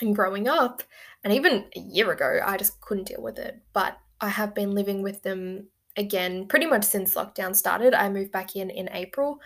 And 0.00 0.16
growing 0.16 0.48
up, 0.48 0.82
and 1.22 1.32
even 1.32 1.66
a 1.76 1.80
year 1.80 2.10
ago, 2.10 2.40
I 2.44 2.56
just 2.56 2.80
couldn't 2.80 3.06
deal 3.06 3.22
with 3.22 3.38
it. 3.38 3.62
But 3.72 3.96
I 4.20 4.30
have 4.30 4.56
been 4.56 4.72
living 4.72 5.02
with 5.02 5.22
them 5.22 5.68
again 5.96 6.48
pretty 6.48 6.66
much 6.66 6.82
since 6.82 7.14
lockdown 7.14 7.54
started. 7.54 7.94
I 7.94 8.08
moved 8.08 8.32
back 8.32 8.56
in 8.56 8.70
in 8.70 8.88
April 8.90 9.38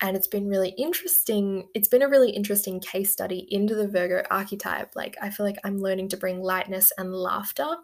and 0.00 0.16
it's 0.16 0.26
been 0.26 0.48
really 0.48 0.70
interesting 0.78 1.68
it's 1.74 1.88
been 1.88 2.02
a 2.02 2.08
really 2.08 2.30
interesting 2.30 2.80
case 2.80 3.10
study 3.10 3.46
into 3.50 3.74
the 3.74 3.88
virgo 3.88 4.22
archetype 4.30 4.94
like 4.94 5.16
i 5.22 5.30
feel 5.30 5.46
like 5.46 5.58
i'm 5.64 5.78
learning 5.78 6.08
to 6.08 6.16
bring 6.16 6.42
lightness 6.42 6.92
and 6.98 7.14
laughter 7.14 7.76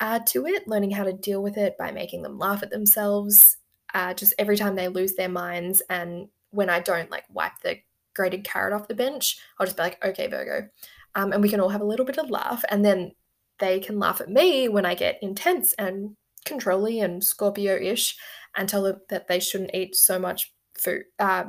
uh, 0.00 0.18
to 0.26 0.44
it 0.46 0.66
learning 0.66 0.90
how 0.90 1.04
to 1.04 1.12
deal 1.12 1.42
with 1.42 1.56
it 1.56 1.76
by 1.78 1.90
making 1.90 2.22
them 2.22 2.38
laugh 2.38 2.62
at 2.62 2.70
themselves 2.70 3.58
uh, 3.94 4.12
just 4.12 4.34
every 4.38 4.56
time 4.56 4.74
they 4.74 4.88
lose 4.88 5.14
their 5.14 5.28
minds 5.28 5.80
and 5.88 6.28
when 6.54 6.70
I 6.70 6.80
don't 6.80 7.10
like 7.10 7.24
wipe 7.28 7.58
the 7.62 7.78
grated 8.14 8.44
carrot 8.44 8.72
off 8.72 8.88
the 8.88 8.94
bench, 8.94 9.38
I'll 9.58 9.66
just 9.66 9.76
be 9.76 9.82
like, 9.82 10.04
okay, 10.04 10.28
Virgo. 10.28 10.68
Um, 11.16 11.32
and 11.32 11.42
we 11.42 11.48
can 11.48 11.60
all 11.60 11.68
have 11.68 11.80
a 11.80 11.86
little 11.86 12.06
bit 12.06 12.18
of 12.18 12.30
laugh. 12.30 12.64
And 12.70 12.84
then 12.84 13.12
they 13.58 13.80
can 13.80 13.98
laugh 13.98 14.20
at 14.20 14.30
me 14.30 14.68
when 14.68 14.86
I 14.86 14.94
get 14.94 15.18
intense 15.20 15.74
and 15.74 16.16
controlly 16.44 17.00
and 17.00 17.22
Scorpio 17.22 17.76
ish 17.76 18.16
and 18.56 18.68
tell 18.68 18.82
them 18.82 19.00
that 19.10 19.26
they 19.26 19.40
shouldn't 19.40 19.74
eat 19.74 19.96
so 19.96 20.18
much 20.18 20.52
food, 20.78 21.04
uh, 21.18 21.44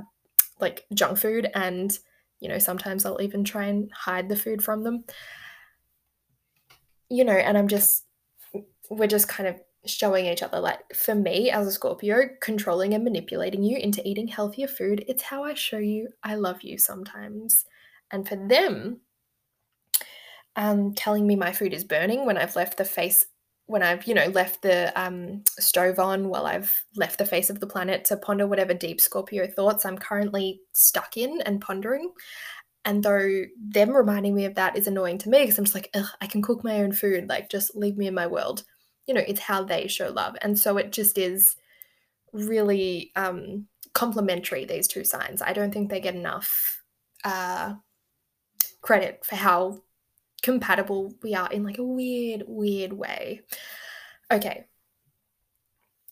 like 0.60 0.86
junk 0.94 1.18
food. 1.18 1.50
And, 1.54 1.98
you 2.40 2.50
know, 2.50 2.60
sometimes 2.60 3.06
I'll 3.06 3.22
even 3.22 3.44
try 3.44 3.66
and 3.66 3.92
hide 3.94 4.30
the 4.30 4.36
food 4.36 4.64
from 4.64 4.84
them. 4.84 5.06
You 7.10 7.24
know, 7.24 7.34
and 7.34 7.58
I'm 7.58 7.68
just, 7.68 8.06
we're 8.90 9.08
just 9.08 9.28
kind 9.28 9.48
of 9.48 9.60
showing 9.86 10.26
each 10.26 10.44
other 10.44 10.60
like 10.60 10.80
for 10.94 11.16
me 11.16 11.52
as 11.52 11.68
a 11.68 11.72
scorpio 11.72 12.30
controlling 12.42 12.94
and 12.94 13.04
manipulating 13.04 13.64
you 13.64 13.78
into 13.78 14.08
eating 14.08 14.28
healthier 14.28 14.68
food 14.68 15.06
it's 15.08 15.24
how 15.24 15.44
i 15.44 15.54
show 15.54 15.78
you 15.78 16.08
i 16.24 16.36
love 16.36 16.62
you 16.64 16.78
sometimes 16.78 17.66
and 18.12 18.28
for 18.28 18.36
them 18.36 19.00
um 20.56 20.94
telling 20.94 21.28
me 21.28 21.36
my 21.36 21.52
food 21.52 21.74
is 21.74 21.84
burning 21.84 22.26
when 22.26 22.38
i've 22.38 22.56
left 22.56 22.78
the 22.78 22.86
face 22.86 23.28
when 23.68 23.84
i've 23.84 24.06
you 24.06 24.14
know 24.14 24.28
left 24.28 24.62
the 24.62 24.92
um 25.00 25.44
stove 25.60 26.00
on 26.00 26.30
while 26.30 26.46
i've 26.46 26.84
left 26.96 27.18
the 27.18 27.26
face 27.26 27.50
of 27.50 27.60
the 27.60 27.68
planet 27.68 28.06
to 28.06 28.18
ponder 28.18 28.48
whatever 28.48 28.74
deep 28.74 29.02
scorpio 29.02 29.48
thoughts 29.48 29.86
i'm 29.86 29.98
currently 29.98 30.62
stuck 30.74 31.18
in 31.18 31.42
and 31.42 31.62
pondering 31.62 32.12
and 32.84 33.02
though 33.02 33.44
them 33.60 33.90
reminding 33.90 34.36
me 34.36 34.46
of 34.46 34.56
that 34.56 34.78
is 34.78 34.88
annoying 34.88 35.18
to 35.18 35.30
me 35.30 35.42
because 35.42 35.58
i'm 35.58 35.66
just 35.66 35.76
like 35.76 35.90
Ugh, 35.94 36.08
i 36.22 36.28
can 36.28 36.42
cook 36.42 36.64
my 36.64 36.82
own 36.82 36.92
food 36.92 37.28
like 37.28 37.50
just 37.50 37.76
leave 37.76 37.98
me 37.98 38.08
in 38.08 38.14
my 38.14 38.28
world 38.28 38.64
you 39.08 39.14
know, 39.14 39.24
it's 39.28 39.40
how 39.40 39.64
they 39.64 39.88
show 39.88 40.10
love. 40.10 40.36
And 40.42 40.58
so 40.58 40.78
it 40.78 40.92
just 40.92 41.18
is 41.18 41.56
really 42.34 43.12
um, 43.16 43.68
complementary, 43.94 44.66
these 44.66 44.88
two 44.88 45.04
signs. 45.04 45.42
I 45.42 45.54
don't 45.54 45.72
think 45.72 45.90
they 45.90 46.00
get 46.00 46.16
enough 46.16 46.82
uh, 47.24 47.76
credit 48.82 49.24
for 49.26 49.36
how 49.36 49.84
compatible 50.46 51.12
we 51.24 51.34
are 51.34 51.52
in 51.52 51.64
like 51.64 51.80
a 51.80 51.84
weird, 51.84 52.44
weird 52.48 52.94
way. 52.94 53.42
Okay. 54.32 54.68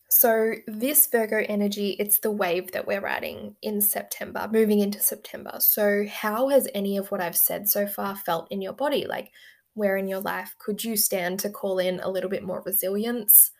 So 0.09 0.53
this 0.65 1.05
Virgo 1.07 1.45
energy, 1.47 1.91
it's 1.99 2.17
the 2.17 2.31
wave 2.31 2.71
that 2.71 2.87
we're 2.87 2.99
riding 2.99 3.55
in 3.61 3.79
September, 3.79 4.49
moving 4.51 4.79
into 4.79 4.99
September. 4.99 5.57
So 5.59 6.05
how 6.09 6.49
has 6.49 6.67
any 6.73 6.97
of 6.97 7.11
what 7.11 7.21
I've 7.21 7.37
said 7.37 7.69
so 7.69 7.85
far 7.85 8.15
felt 8.15 8.51
in 8.51 8.59
your 8.59 8.73
body? 8.73 9.05
Like 9.05 9.31
where 9.75 9.97
in 9.97 10.07
your 10.07 10.21
life 10.21 10.55
could 10.57 10.83
you 10.83 10.97
stand 10.97 11.39
to 11.41 11.49
call 11.51 11.77
in 11.77 11.99
a 11.99 12.09
little 12.09 12.29
bit 12.29 12.43
more 12.43 12.63
resilience 12.65 13.51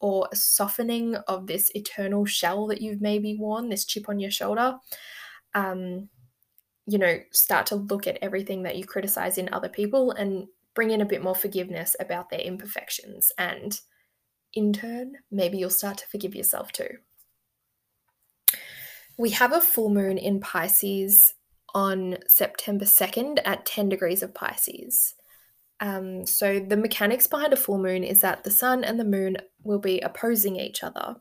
or 0.00 0.28
a 0.32 0.36
softening 0.36 1.14
of 1.28 1.46
this 1.46 1.70
eternal 1.76 2.24
shell 2.24 2.66
that 2.66 2.80
you've 2.80 3.00
maybe 3.00 3.36
worn, 3.36 3.68
this 3.68 3.84
chip 3.84 4.08
on 4.08 4.18
your 4.18 4.32
shoulder? 4.32 4.78
Um, 5.54 6.08
you 6.88 6.96
know, 6.96 7.18
start 7.32 7.66
to 7.66 7.76
look 7.76 8.06
at 8.06 8.16
everything 8.22 8.62
that 8.62 8.76
you 8.76 8.84
criticize 8.84 9.36
in 9.36 9.52
other 9.52 9.68
people 9.68 10.10
and 10.12 10.46
bring 10.74 10.90
in 10.90 11.02
a 11.02 11.06
bit 11.06 11.22
more 11.22 11.34
forgiveness 11.34 11.94
about 12.00 12.30
their 12.30 12.40
imperfections. 12.40 13.30
And 13.36 13.78
in 14.54 14.72
turn, 14.72 15.16
maybe 15.30 15.58
you'll 15.58 15.68
start 15.68 15.98
to 15.98 16.08
forgive 16.08 16.34
yourself 16.34 16.72
too. 16.72 16.88
We 19.18 19.30
have 19.30 19.52
a 19.52 19.60
full 19.60 19.90
moon 19.90 20.16
in 20.16 20.40
Pisces 20.40 21.34
on 21.74 22.16
September 22.26 22.86
2nd 22.86 23.40
at 23.44 23.66
10 23.66 23.90
degrees 23.90 24.22
of 24.22 24.32
Pisces. 24.32 25.14
Um, 25.80 26.24
so, 26.26 26.58
the 26.58 26.76
mechanics 26.76 27.26
behind 27.26 27.52
a 27.52 27.56
full 27.56 27.78
moon 27.78 28.02
is 28.02 28.22
that 28.22 28.44
the 28.44 28.50
sun 28.50 28.82
and 28.82 28.98
the 28.98 29.04
moon 29.04 29.36
will 29.62 29.78
be 29.78 30.00
opposing 30.00 30.56
each 30.56 30.82
other. 30.82 31.16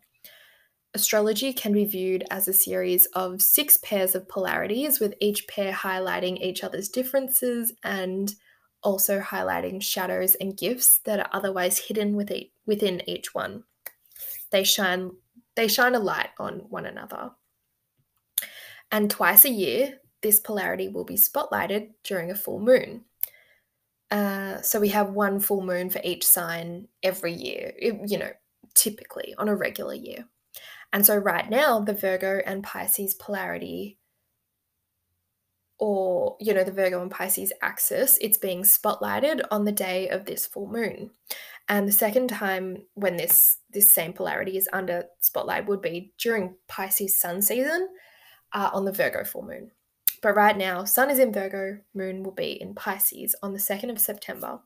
Astrology 0.94 1.54
can 1.54 1.74
be 1.74 1.86
viewed 1.86 2.24
as 2.32 2.48
a 2.48 2.54
series 2.54 3.06
of 3.08 3.42
six 3.42 3.78
pairs 3.78 4.16
of 4.16 4.28
polarities, 4.28 5.00
with 5.00 5.14
each 5.20 5.48
pair 5.48 5.72
highlighting 5.72 6.42
each 6.42 6.64
other's 6.64 6.90
differences 6.90 7.74
and 7.84 8.34
also 8.82 9.20
highlighting 9.20 9.82
shadows 9.82 10.36
and 10.36 10.58
gifts 10.58 11.00
that 11.04 11.20
are 11.20 11.30
otherwise 11.32 11.78
hidden 11.78 12.16
within 12.16 13.10
each 13.10 13.36
one. 13.36 13.64
They 14.52 14.64
shine, 14.64 15.12
they 15.56 15.68
shine 15.68 15.96
a 15.96 16.00
light 16.00 16.30
on 16.40 16.60
one 16.70 16.86
another. 16.86 17.32
And 18.92 19.12
twice 19.12 19.44
a 19.44 19.50
year, 19.50 20.00
this 20.22 20.40
polarity 20.40 20.88
will 20.88 21.04
be 21.04 21.16
spotlighted 21.16 21.90
during 22.04 22.32
a 22.32 22.36
full 22.36 22.60
moon. 22.60 23.04
Uh, 24.10 24.62
so 24.62 24.80
we 24.80 24.90
have 24.90 25.10
one 25.10 25.40
full 25.40 25.62
moon 25.62 25.90
for 25.90 26.00
each 26.04 26.26
sign 26.26 26.88
every 27.04 27.34
year, 27.34 27.74
you 27.82 28.18
know, 28.18 28.32
typically 28.74 29.36
on 29.38 29.50
a 29.50 29.56
regular 29.56 29.94
year. 29.94 30.26
And 30.94 31.06
so 31.06 31.16
right 31.16 31.50
now, 31.50 31.80
the 31.80 31.94
Virgo 31.94 32.42
and 32.46 32.64
Pisces 32.64 33.14
polarity, 33.14 33.98
or, 35.80 36.38
you 36.40 36.54
know, 36.54 36.64
the 36.64 36.72
Virgo 36.72 37.02
and 37.02 37.12
Pisces 37.12 37.54
axis, 37.62 38.18
it's 38.20 38.38
being 38.38 38.64
spotlighted 38.64 39.42
on 39.52 39.66
the 39.66 39.72
day 39.72 40.10
of 40.10 40.26
this 40.26 40.48
full 40.48 40.68
moon. 40.68 41.12
And 41.70 41.88
the 41.88 41.92
second 41.92 42.30
time 42.30 42.84
when 42.94 43.18
this 43.18 43.58
this 43.70 43.92
same 43.92 44.14
polarity 44.14 44.58
is 44.58 44.70
under 44.72 45.04
spotlight 45.20 45.68
would 45.68 45.82
be 45.82 46.14
during 46.18 46.56
Pisces 46.68 47.22
sun 47.22 47.42
season 47.42 47.90
uh, 48.54 48.70
on 48.74 48.86
the 48.86 48.94
Virgo 48.94 49.24
full 49.24 49.44
moon. 49.44 49.72
But 50.22 50.36
right 50.36 50.58
now, 50.58 50.84
Sun 50.84 51.10
is 51.12 51.20
in 51.20 51.32
Virgo, 51.32 51.80
Moon 51.94 52.24
will 52.24 52.32
be 52.32 52.52
in 52.52 52.74
Pisces 52.74 53.36
on 53.44 53.54
the 53.54 53.60
2nd 53.60 53.92
of 53.92 54.00
September. 54.00 54.60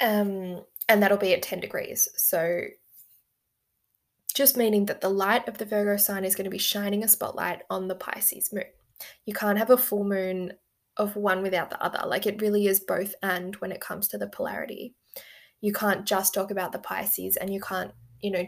Um, 0.00 0.64
and 0.88 1.02
that'll 1.02 1.18
be 1.18 1.34
at 1.34 1.42
10 1.42 1.60
degrees. 1.60 2.08
So, 2.16 2.60
just 4.40 4.56
meaning 4.56 4.86
that 4.86 5.02
the 5.02 5.08
light 5.10 5.46
of 5.48 5.58
the 5.58 5.66
Virgo 5.66 5.98
sign 5.98 6.24
is 6.24 6.34
going 6.34 6.46
to 6.46 6.50
be 6.50 6.56
shining 6.56 7.04
a 7.04 7.08
spotlight 7.08 7.60
on 7.68 7.88
the 7.88 7.94
Pisces 7.94 8.54
moon. 8.54 8.64
You 9.26 9.34
can't 9.34 9.58
have 9.58 9.68
a 9.68 9.76
full 9.76 10.02
moon 10.02 10.54
of 10.96 11.14
one 11.14 11.42
without 11.42 11.68
the 11.68 11.82
other. 11.82 12.00
Like 12.06 12.24
it 12.24 12.40
really 12.40 12.66
is 12.66 12.80
both 12.80 13.14
and 13.22 13.54
when 13.56 13.70
it 13.70 13.82
comes 13.82 14.08
to 14.08 14.16
the 14.16 14.28
polarity. 14.28 14.94
You 15.60 15.74
can't 15.74 16.06
just 16.06 16.32
talk 16.32 16.50
about 16.50 16.72
the 16.72 16.78
Pisces 16.78 17.36
and 17.36 17.52
you 17.52 17.60
can't, 17.60 17.92
you 18.22 18.30
know, 18.30 18.46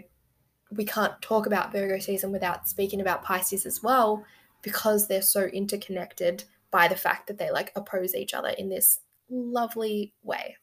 we 0.70 0.86
can't 0.86 1.20
talk 1.20 1.44
about 1.44 1.72
Virgo 1.72 1.98
season 1.98 2.32
without 2.32 2.66
speaking 2.66 3.02
about 3.02 3.22
Pisces 3.22 3.66
as 3.66 3.82
well 3.82 4.24
because 4.62 5.08
they're 5.08 5.20
so 5.20 5.42
interconnected 5.42 6.44
by 6.70 6.88
the 6.88 6.96
fact 6.96 7.26
that 7.26 7.36
they 7.36 7.50
like 7.50 7.70
oppose 7.76 8.14
each 8.14 8.32
other 8.32 8.48
in 8.48 8.70
this 8.70 9.00
lovely 9.28 10.14
way. 10.22 10.56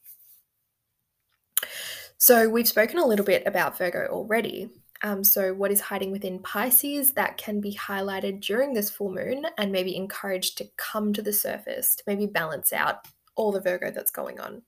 So, 2.17 2.49
we've 2.49 2.67
spoken 2.67 2.97
a 2.97 3.05
little 3.05 3.25
bit 3.25 3.43
about 3.45 3.77
Virgo 3.77 4.07
already. 4.07 4.69
Um, 5.01 5.23
so, 5.23 5.53
what 5.53 5.71
is 5.71 5.79
hiding 5.79 6.11
within 6.11 6.39
Pisces 6.39 7.13
that 7.13 7.37
can 7.37 7.61
be 7.61 7.75
highlighted 7.75 8.41
during 8.41 8.73
this 8.73 8.89
full 8.89 9.13
moon 9.13 9.45
and 9.57 9.71
maybe 9.71 9.95
encouraged 9.95 10.57
to 10.57 10.69
come 10.77 11.13
to 11.13 11.21
the 11.21 11.31
surface 11.31 11.95
to 11.95 12.03
maybe 12.05 12.25
balance 12.25 12.73
out 12.73 13.07
all 13.35 13.51
the 13.51 13.61
Virgo 13.61 13.91
that's 13.91 14.11
going 14.11 14.39
on? 14.39 14.61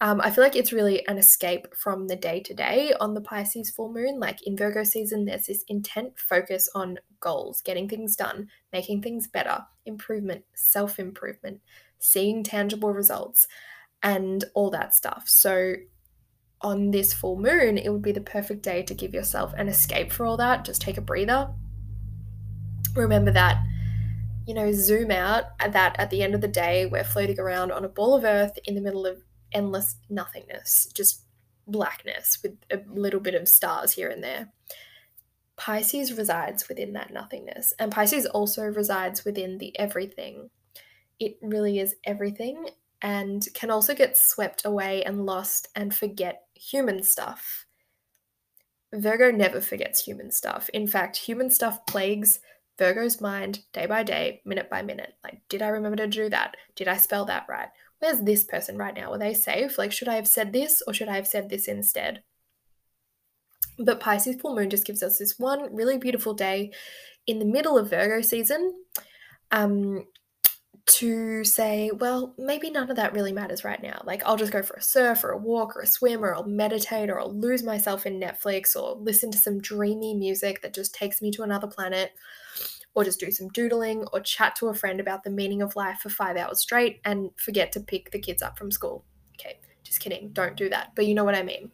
Um, 0.00 0.20
I 0.20 0.30
feel 0.30 0.42
like 0.42 0.56
it's 0.56 0.72
really 0.72 1.06
an 1.06 1.18
escape 1.18 1.74
from 1.74 2.08
the 2.08 2.16
day 2.16 2.40
to 2.40 2.54
day 2.54 2.92
on 3.00 3.14
the 3.14 3.20
Pisces 3.20 3.70
full 3.70 3.92
moon. 3.92 4.18
Like 4.18 4.46
in 4.46 4.56
Virgo 4.56 4.82
season, 4.82 5.24
there's 5.24 5.46
this 5.46 5.64
intent 5.68 6.18
focus 6.18 6.68
on 6.74 6.98
goals, 7.20 7.60
getting 7.60 7.88
things 7.88 8.16
done, 8.16 8.48
making 8.72 9.02
things 9.02 9.28
better, 9.28 9.64
improvement, 9.86 10.44
self 10.54 10.98
improvement, 10.98 11.60
seeing 12.00 12.42
tangible 12.42 12.92
results, 12.92 13.46
and 14.02 14.44
all 14.54 14.70
that 14.70 14.94
stuff. 14.94 15.24
So, 15.26 15.74
on 16.64 16.90
this 16.90 17.12
full 17.12 17.36
moon, 17.36 17.76
it 17.76 17.90
would 17.90 18.02
be 18.02 18.10
the 18.10 18.20
perfect 18.22 18.62
day 18.62 18.82
to 18.82 18.94
give 18.94 19.12
yourself 19.12 19.52
an 19.56 19.68
escape 19.68 20.10
for 20.10 20.24
all 20.24 20.38
that. 20.38 20.64
Just 20.64 20.80
take 20.80 20.96
a 20.96 21.02
breather. 21.02 21.50
Remember 22.96 23.30
that, 23.30 23.62
you 24.46 24.54
know, 24.54 24.72
zoom 24.72 25.10
out 25.10 25.44
uh, 25.60 25.68
that 25.68 25.94
at 25.98 26.08
the 26.08 26.22
end 26.22 26.34
of 26.34 26.40
the 26.40 26.48
day, 26.48 26.86
we're 26.86 27.04
floating 27.04 27.38
around 27.38 27.70
on 27.70 27.84
a 27.84 27.88
ball 27.88 28.14
of 28.14 28.24
earth 28.24 28.58
in 28.64 28.74
the 28.74 28.80
middle 28.80 29.04
of 29.04 29.22
endless 29.52 29.96
nothingness, 30.08 30.88
just 30.94 31.24
blackness 31.66 32.38
with 32.42 32.56
a 32.70 32.80
little 32.88 33.20
bit 33.20 33.34
of 33.34 33.46
stars 33.46 33.92
here 33.92 34.08
and 34.08 34.24
there. 34.24 34.48
Pisces 35.56 36.14
resides 36.14 36.66
within 36.68 36.94
that 36.94 37.12
nothingness, 37.12 37.74
and 37.78 37.92
Pisces 37.92 38.26
also 38.26 38.64
resides 38.64 39.24
within 39.24 39.58
the 39.58 39.78
everything. 39.78 40.48
It 41.20 41.36
really 41.42 41.78
is 41.78 41.94
everything 42.04 42.68
and 43.02 43.46
can 43.52 43.70
also 43.70 43.94
get 43.94 44.16
swept 44.16 44.64
away 44.64 45.04
and 45.04 45.26
lost 45.26 45.68
and 45.76 45.94
forget 45.94 46.43
human 46.54 47.02
stuff. 47.02 47.66
Virgo 48.92 49.30
never 49.30 49.60
forgets 49.60 50.04
human 50.04 50.30
stuff. 50.30 50.70
In 50.72 50.86
fact, 50.86 51.16
human 51.16 51.50
stuff 51.50 51.84
plagues 51.86 52.40
Virgo's 52.78 53.20
mind 53.20 53.64
day 53.72 53.86
by 53.86 54.02
day, 54.02 54.40
minute 54.44 54.70
by 54.70 54.82
minute. 54.82 55.14
Like, 55.22 55.40
did 55.48 55.62
I 55.62 55.68
remember 55.68 55.96
to 55.96 56.06
do 56.06 56.28
that? 56.28 56.56
Did 56.76 56.88
I 56.88 56.96
spell 56.96 57.24
that 57.26 57.46
right? 57.48 57.68
where's 58.04 58.20
this 58.20 58.44
person 58.44 58.76
right 58.76 58.94
now? 58.94 59.12
Are 59.12 59.18
they 59.18 59.32
safe? 59.32 59.78
Like, 59.78 59.92
should 59.92 60.08
I 60.08 60.16
have 60.16 60.28
said 60.28 60.52
this 60.52 60.82
or 60.86 60.92
should 60.92 61.08
I 61.08 61.16
have 61.16 61.26
said 61.26 61.48
this 61.48 61.68
instead? 61.68 62.22
But 63.78 64.00
Pisces 64.00 64.36
full 64.40 64.54
moon 64.54 64.70
just 64.70 64.84
gives 64.84 65.02
us 65.02 65.18
this 65.18 65.38
one 65.38 65.74
really 65.74 65.98
beautiful 65.98 66.34
day 66.34 66.72
in 67.26 67.38
the 67.38 67.44
middle 67.46 67.78
of 67.78 67.90
Virgo 67.90 68.20
season 68.20 68.74
um, 69.50 70.04
to 70.86 71.44
say, 71.44 71.90
well, 71.92 72.34
maybe 72.36 72.70
none 72.70 72.90
of 72.90 72.96
that 72.96 73.14
really 73.14 73.32
matters 73.32 73.64
right 73.64 73.82
now. 73.82 74.02
Like, 74.04 74.22
I'll 74.24 74.36
just 74.36 74.52
go 74.52 74.62
for 74.62 74.74
a 74.74 74.82
surf 74.82 75.24
or 75.24 75.30
a 75.30 75.38
walk 75.38 75.76
or 75.76 75.80
a 75.80 75.86
swim 75.86 76.22
or 76.22 76.34
I'll 76.34 76.46
meditate 76.46 77.08
or 77.08 77.18
I'll 77.18 77.32
lose 77.32 77.62
myself 77.62 78.04
in 78.04 78.20
Netflix 78.20 78.76
or 78.76 78.96
listen 78.96 79.30
to 79.30 79.38
some 79.38 79.60
dreamy 79.60 80.14
music 80.14 80.60
that 80.60 80.74
just 80.74 80.94
takes 80.94 81.22
me 81.22 81.30
to 81.32 81.42
another 81.42 81.66
planet 81.66 82.12
or 82.94 83.02
just 83.02 83.18
do 83.18 83.30
some 83.30 83.48
doodling 83.48 84.04
or 84.12 84.20
chat 84.20 84.54
to 84.56 84.68
a 84.68 84.74
friend 84.74 85.00
about 85.00 85.24
the 85.24 85.30
meaning 85.30 85.62
of 85.62 85.74
life 85.74 85.98
for 86.00 86.10
five 86.10 86.36
hours 86.36 86.60
straight 86.60 87.00
and 87.04 87.30
forget 87.36 87.72
to 87.72 87.80
pick 87.80 88.10
the 88.10 88.18
kids 88.18 88.42
up 88.42 88.58
from 88.58 88.70
school. 88.70 89.04
Okay, 89.40 89.58
just 89.82 90.00
kidding. 90.00 90.30
Don't 90.32 90.56
do 90.56 90.68
that. 90.68 90.92
But 90.94 91.06
you 91.06 91.14
know 91.14 91.24
what 91.24 91.34
I 91.34 91.42
mean. 91.42 91.72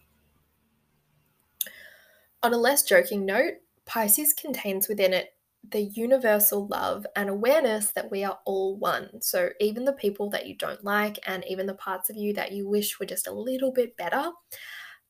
On 2.42 2.55
a 2.55 2.59
less 2.59 2.85
joking 2.85 3.27
note, 3.27 3.55
Pisces 3.87 4.33
contains 4.33 4.88
within 4.88 5.12
it 5.12 5.35
the 5.68 5.83
universal 5.83 6.66
love 6.68 7.07
and 7.16 7.29
awareness 7.29 7.92
that 7.92 8.11
we 8.11 8.25
are 8.25 8.38
all 8.46 8.77
one. 8.77 9.20
So, 9.20 9.51
even 9.61 9.85
the 9.85 9.92
people 9.92 10.31
that 10.31 10.46
you 10.46 10.57
don't 10.57 10.83
like, 10.85 11.18
and 11.27 11.44
even 11.46 11.66
the 11.66 11.75
parts 11.75 12.11
of 12.11 12.16
you 12.16 12.33
that 12.35 12.53
you 12.53 12.68
wish 12.68 12.99
were 12.99 13.07
just 13.07 13.27
a 13.27 13.33
little 13.33 13.73
bit 13.73 13.96
better, 13.96 14.31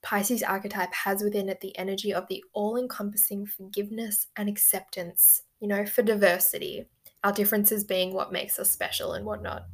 Pisces 0.02 0.42
archetype 0.42 0.92
has 0.92 1.22
within 1.22 1.48
it 1.48 1.60
the 1.60 1.76
energy 1.78 2.12
of 2.12 2.26
the 2.28 2.42
all 2.52 2.76
encompassing 2.76 3.46
forgiveness 3.46 4.28
and 4.36 4.48
acceptance, 4.48 5.42
you 5.60 5.68
know, 5.68 5.84
for 5.84 6.02
diversity, 6.02 6.86
our 7.22 7.32
differences 7.32 7.84
being 7.84 8.12
what 8.12 8.32
makes 8.32 8.58
us 8.58 8.70
special 8.70 9.12
and 9.12 9.24
whatnot. 9.24 9.66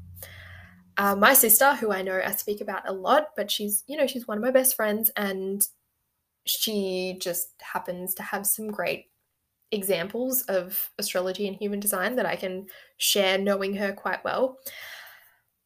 Uh, 0.99 1.15
my 1.15 1.35
sister, 1.35 1.75
who 1.75 1.93
I 1.93 2.03
know 2.03 2.21
I 2.25 2.33
speak 2.33 2.61
about 2.61 2.89
a 2.89 2.93
lot, 2.93 3.29
but 3.37 3.51
she's, 3.51 3.85
you 3.87 3.97
know, 3.97 4.07
she's 4.07 4.27
one 4.27 4.39
of 4.39 4.45
my 4.45 4.51
best 4.51 4.75
friends 4.75 5.11
and 5.17 5.67
she 6.47 7.19
just 7.21 7.51
happens 7.61 8.15
to 8.15 8.23
have 8.23 8.47
some 8.47 8.69
great 8.69 9.07
examples 9.73 10.43
of 10.43 10.91
astrology 10.99 11.47
and 11.47 11.57
human 11.57 11.81
design 11.81 12.17
that 12.17 12.27
I 12.27 12.37
can 12.37 12.67
share 12.97 13.39
knowing 13.39 13.75
her 13.77 13.93
quite 13.93 14.25
well. 14.25 14.59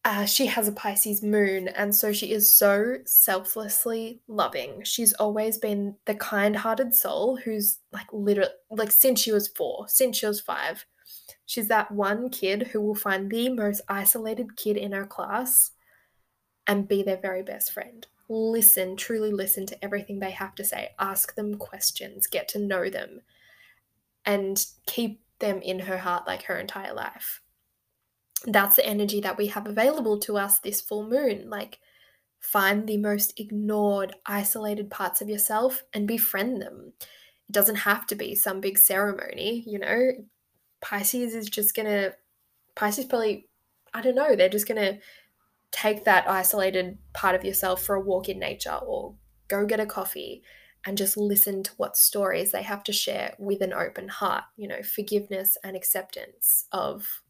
Uh, 0.02 0.24
she 0.24 0.46
has 0.46 0.66
a 0.66 0.72
Pisces 0.72 1.22
moon, 1.22 1.68
and 1.68 1.94
so 1.94 2.10
she 2.10 2.32
is 2.32 2.54
so 2.54 2.96
selflessly 3.04 4.22
loving. 4.28 4.82
She's 4.82 5.12
always 5.14 5.58
been 5.58 5.96
the 6.06 6.14
kind 6.14 6.56
hearted 6.56 6.94
soul 6.94 7.36
who's 7.36 7.78
like 7.92 8.06
literally, 8.10 8.52
like 8.70 8.92
since 8.92 9.20
she 9.20 9.32
was 9.32 9.48
four, 9.48 9.86
since 9.88 10.16
she 10.16 10.26
was 10.26 10.40
five. 10.40 10.86
She's 11.44 11.68
that 11.68 11.90
one 11.90 12.30
kid 12.30 12.68
who 12.68 12.80
will 12.80 12.94
find 12.94 13.30
the 13.30 13.50
most 13.50 13.82
isolated 13.88 14.56
kid 14.56 14.78
in 14.78 14.92
her 14.92 15.06
class 15.06 15.72
and 16.66 16.88
be 16.88 17.02
their 17.02 17.18
very 17.18 17.42
best 17.42 17.72
friend. 17.72 18.06
Listen, 18.30 18.96
truly 18.96 19.32
listen 19.32 19.66
to 19.66 19.84
everything 19.84 20.20
they 20.20 20.30
have 20.30 20.54
to 20.54 20.64
say, 20.64 20.90
ask 20.98 21.34
them 21.34 21.56
questions, 21.56 22.26
get 22.26 22.48
to 22.48 22.58
know 22.58 22.88
them 22.88 23.20
and 24.24 24.64
keep 24.86 25.20
them 25.38 25.60
in 25.62 25.80
her 25.80 25.98
heart 25.98 26.26
like 26.26 26.44
her 26.44 26.56
entire 26.56 26.94
life. 26.94 27.40
That's 28.44 28.76
the 28.76 28.86
energy 28.86 29.20
that 29.20 29.36
we 29.36 29.48
have 29.48 29.66
available 29.66 30.18
to 30.20 30.38
us 30.38 30.58
this 30.58 30.80
full 30.80 31.08
moon. 31.08 31.50
Like, 31.50 31.78
find 32.40 32.86
the 32.86 32.96
most 32.96 33.38
ignored, 33.38 34.14
isolated 34.24 34.90
parts 34.90 35.20
of 35.20 35.28
yourself 35.28 35.82
and 35.92 36.08
befriend 36.08 36.62
them. 36.62 36.92
It 37.48 37.52
doesn't 37.52 37.76
have 37.76 38.06
to 38.08 38.14
be 38.14 38.34
some 38.34 38.60
big 38.60 38.78
ceremony, 38.78 39.62
you 39.66 39.78
know. 39.78 40.12
Pisces 40.80 41.34
is 41.34 41.50
just 41.50 41.74
gonna, 41.74 42.12
Pisces 42.74 43.04
probably, 43.04 43.48
I 43.92 44.00
don't 44.00 44.14
know, 44.14 44.34
they're 44.34 44.48
just 44.48 44.68
gonna 44.68 44.98
take 45.70 46.04
that 46.04 46.28
isolated 46.28 46.98
part 47.12 47.34
of 47.34 47.44
yourself 47.44 47.82
for 47.82 47.94
a 47.94 48.00
walk 48.00 48.28
in 48.28 48.38
nature 48.38 48.74
or 48.74 49.14
go 49.48 49.66
get 49.66 49.80
a 49.80 49.86
coffee 49.86 50.42
and 50.86 50.96
just 50.96 51.16
listen 51.16 51.62
to 51.62 51.72
what 51.76 51.96
stories 51.96 52.52
they 52.52 52.62
have 52.62 52.82
to 52.84 52.92
share 52.92 53.34
with 53.38 53.60
an 53.60 53.72
open 53.72 54.08
heart, 54.08 54.44
you 54.56 54.66
know, 54.66 54.82
forgiveness 54.82 55.58
and 55.62 55.76
acceptance 55.76 56.66
of 56.72 57.22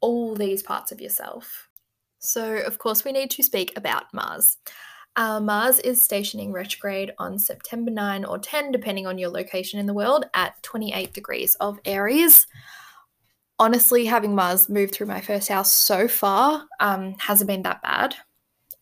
all 0.00 0.34
these 0.34 0.62
parts 0.62 0.92
of 0.92 1.00
yourself. 1.00 1.68
So, 2.18 2.56
of 2.56 2.78
course, 2.78 3.04
we 3.04 3.12
need 3.12 3.30
to 3.32 3.42
speak 3.42 3.72
about 3.76 4.12
Mars. 4.12 4.56
Uh, 5.14 5.40
Mars 5.40 5.78
is 5.80 6.02
stationing 6.02 6.52
retrograde 6.52 7.12
on 7.18 7.38
September 7.38 7.90
9 7.90 8.24
or 8.24 8.38
10, 8.38 8.70
depending 8.70 9.06
on 9.06 9.16
your 9.16 9.30
location 9.30 9.80
in 9.80 9.86
the 9.86 9.94
world, 9.94 10.26
at 10.34 10.62
28 10.62 11.12
degrees 11.14 11.54
of 11.56 11.78
Aries. 11.84 12.46
Honestly, 13.58 14.04
having 14.04 14.34
Mars 14.34 14.68
move 14.68 14.92
through 14.92 15.06
my 15.06 15.22
first 15.22 15.48
house 15.48 15.72
so 15.72 16.06
far 16.06 16.66
um, 16.80 17.14
hasn't 17.18 17.48
been 17.48 17.62
that 17.62 17.80
bad. 17.80 18.14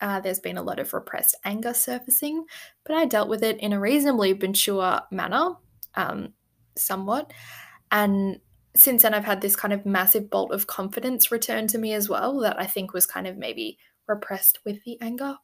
Uh, 0.01 0.21
there's 0.21 0.41
been 0.41 0.57
a 0.57 0.63
lot 0.63 0.79
of 0.79 0.93
repressed 0.93 1.37
anger 1.45 1.75
surfacing, 1.75 2.45
but 2.85 2.97
I 2.97 3.05
dealt 3.05 3.29
with 3.29 3.43
it 3.43 3.59
in 3.59 3.73
a 3.73 3.81
reasonably 3.81 4.35
mature 4.35 5.01
manner, 5.11 5.55
um, 5.95 6.35
somewhat. 6.77 7.33
And 7.91 8.41
since 8.77 9.03
then, 9.03 9.15
I've 9.15 9.25
had 9.25 9.41
this 9.41 9.57
kind 9.57 9.73
of 9.73 9.87
massive 9.87 10.31
bolt 10.31 10.53
of 10.53 10.67
confidence 10.67 11.31
return 11.31 11.67
to 11.69 11.79
me 11.79 11.93
as 11.93 12.09
well 12.09 12.41
that 12.41 12.59
I 12.59 12.67
think 12.67 12.93
was 12.93 13.07
kind 13.07 13.27
of 13.27 13.37
maybe 13.37 13.79
repressed 14.09 14.59
with 14.65 14.83
the 14.85 14.99
anger. 15.01 15.37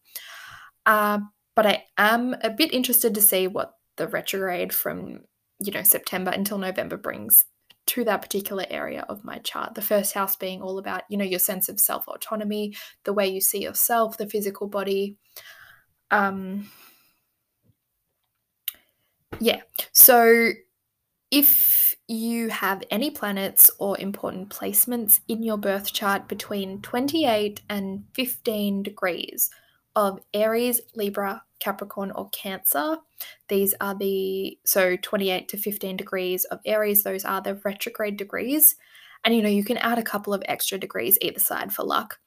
Uh, 0.84 1.20
but 1.54 1.66
I 1.66 1.84
am 1.96 2.34
a 2.42 2.50
bit 2.50 2.72
interested 2.72 3.14
to 3.14 3.20
see 3.20 3.46
what 3.46 3.74
the 3.96 4.08
retrograde 4.08 4.72
from 4.72 5.20
you 5.62 5.72
know 5.72 5.82
September 5.82 6.30
until 6.30 6.58
November 6.58 6.96
brings 6.96 7.44
to 7.86 8.04
that 8.04 8.22
particular 8.22 8.64
area 8.70 9.04
of 9.08 9.24
my 9.24 9.38
chart. 9.38 9.74
The 9.74 9.82
first 9.82 10.14
house 10.14 10.36
being 10.36 10.62
all 10.62 10.78
about, 10.78 11.02
you 11.08 11.16
know, 11.16 11.24
your 11.24 11.38
sense 11.38 11.68
of 11.68 11.80
self 11.80 12.06
autonomy, 12.08 12.74
the 13.04 13.12
way 13.12 13.26
you 13.28 13.40
see 13.40 13.62
yourself, 13.62 14.16
the 14.16 14.28
physical 14.28 14.68
body. 14.68 15.16
Um, 16.10 16.70
yeah. 19.40 19.62
So 19.92 20.50
if 21.30 21.94
you 22.08 22.48
have 22.48 22.82
any 22.90 23.10
planets 23.10 23.70
or 23.78 23.98
important 24.00 24.50
placements 24.50 25.20
in 25.28 25.42
your 25.42 25.56
birth 25.56 25.92
chart 25.92 26.26
between 26.26 26.82
28 26.82 27.60
and 27.68 28.04
15 28.14 28.82
degrees 28.82 29.50
of 30.00 30.18
Aries, 30.32 30.80
Libra, 30.94 31.42
Capricorn, 31.58 32.10
or 32.12 32.30
Cancer. 32.30 32.96
These 33.48 33.74
are 33.82 33.94
the, 33.94 34.58
so 34.64 34.96
28 34.96 35.46
to 35.48 35.58
15 35.58 35.98
degrees 35.98 36.44
of 36.46 36.58
Aries, 36.64 37.02
those 37.02 37.22
are 37.26 37.42
the 37.42 37.56
retrograde 37.56 38.16
degrees. 38.16 38.76
And 39.24 39.34
you 39.34 39.42
know, 39.42 39.50
you 39.50 39.62
can 39.62 39.76
add 39.76 39.98
a 39.98 40.02
couple 40.02 40.32
of 40.32 40.42
extra 40.46 40.78
degrees 40.78 41.18
either 41.20 41.38
side 41.38 41.70
for 41.70 41.84
luck. 41.84 42.18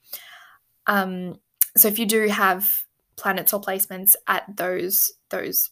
Um, 0.86 1.40
so 1.76 1.88
if 1.88 1.98
you 1.98 2.06
do 2.06 2.28
have 2.28 2.84
planets 3.16 3.54
or 3.54 3.62
placements 3.62 4.16
at 4.28 4.44
those 4.56 5.12
those 5.30 5.72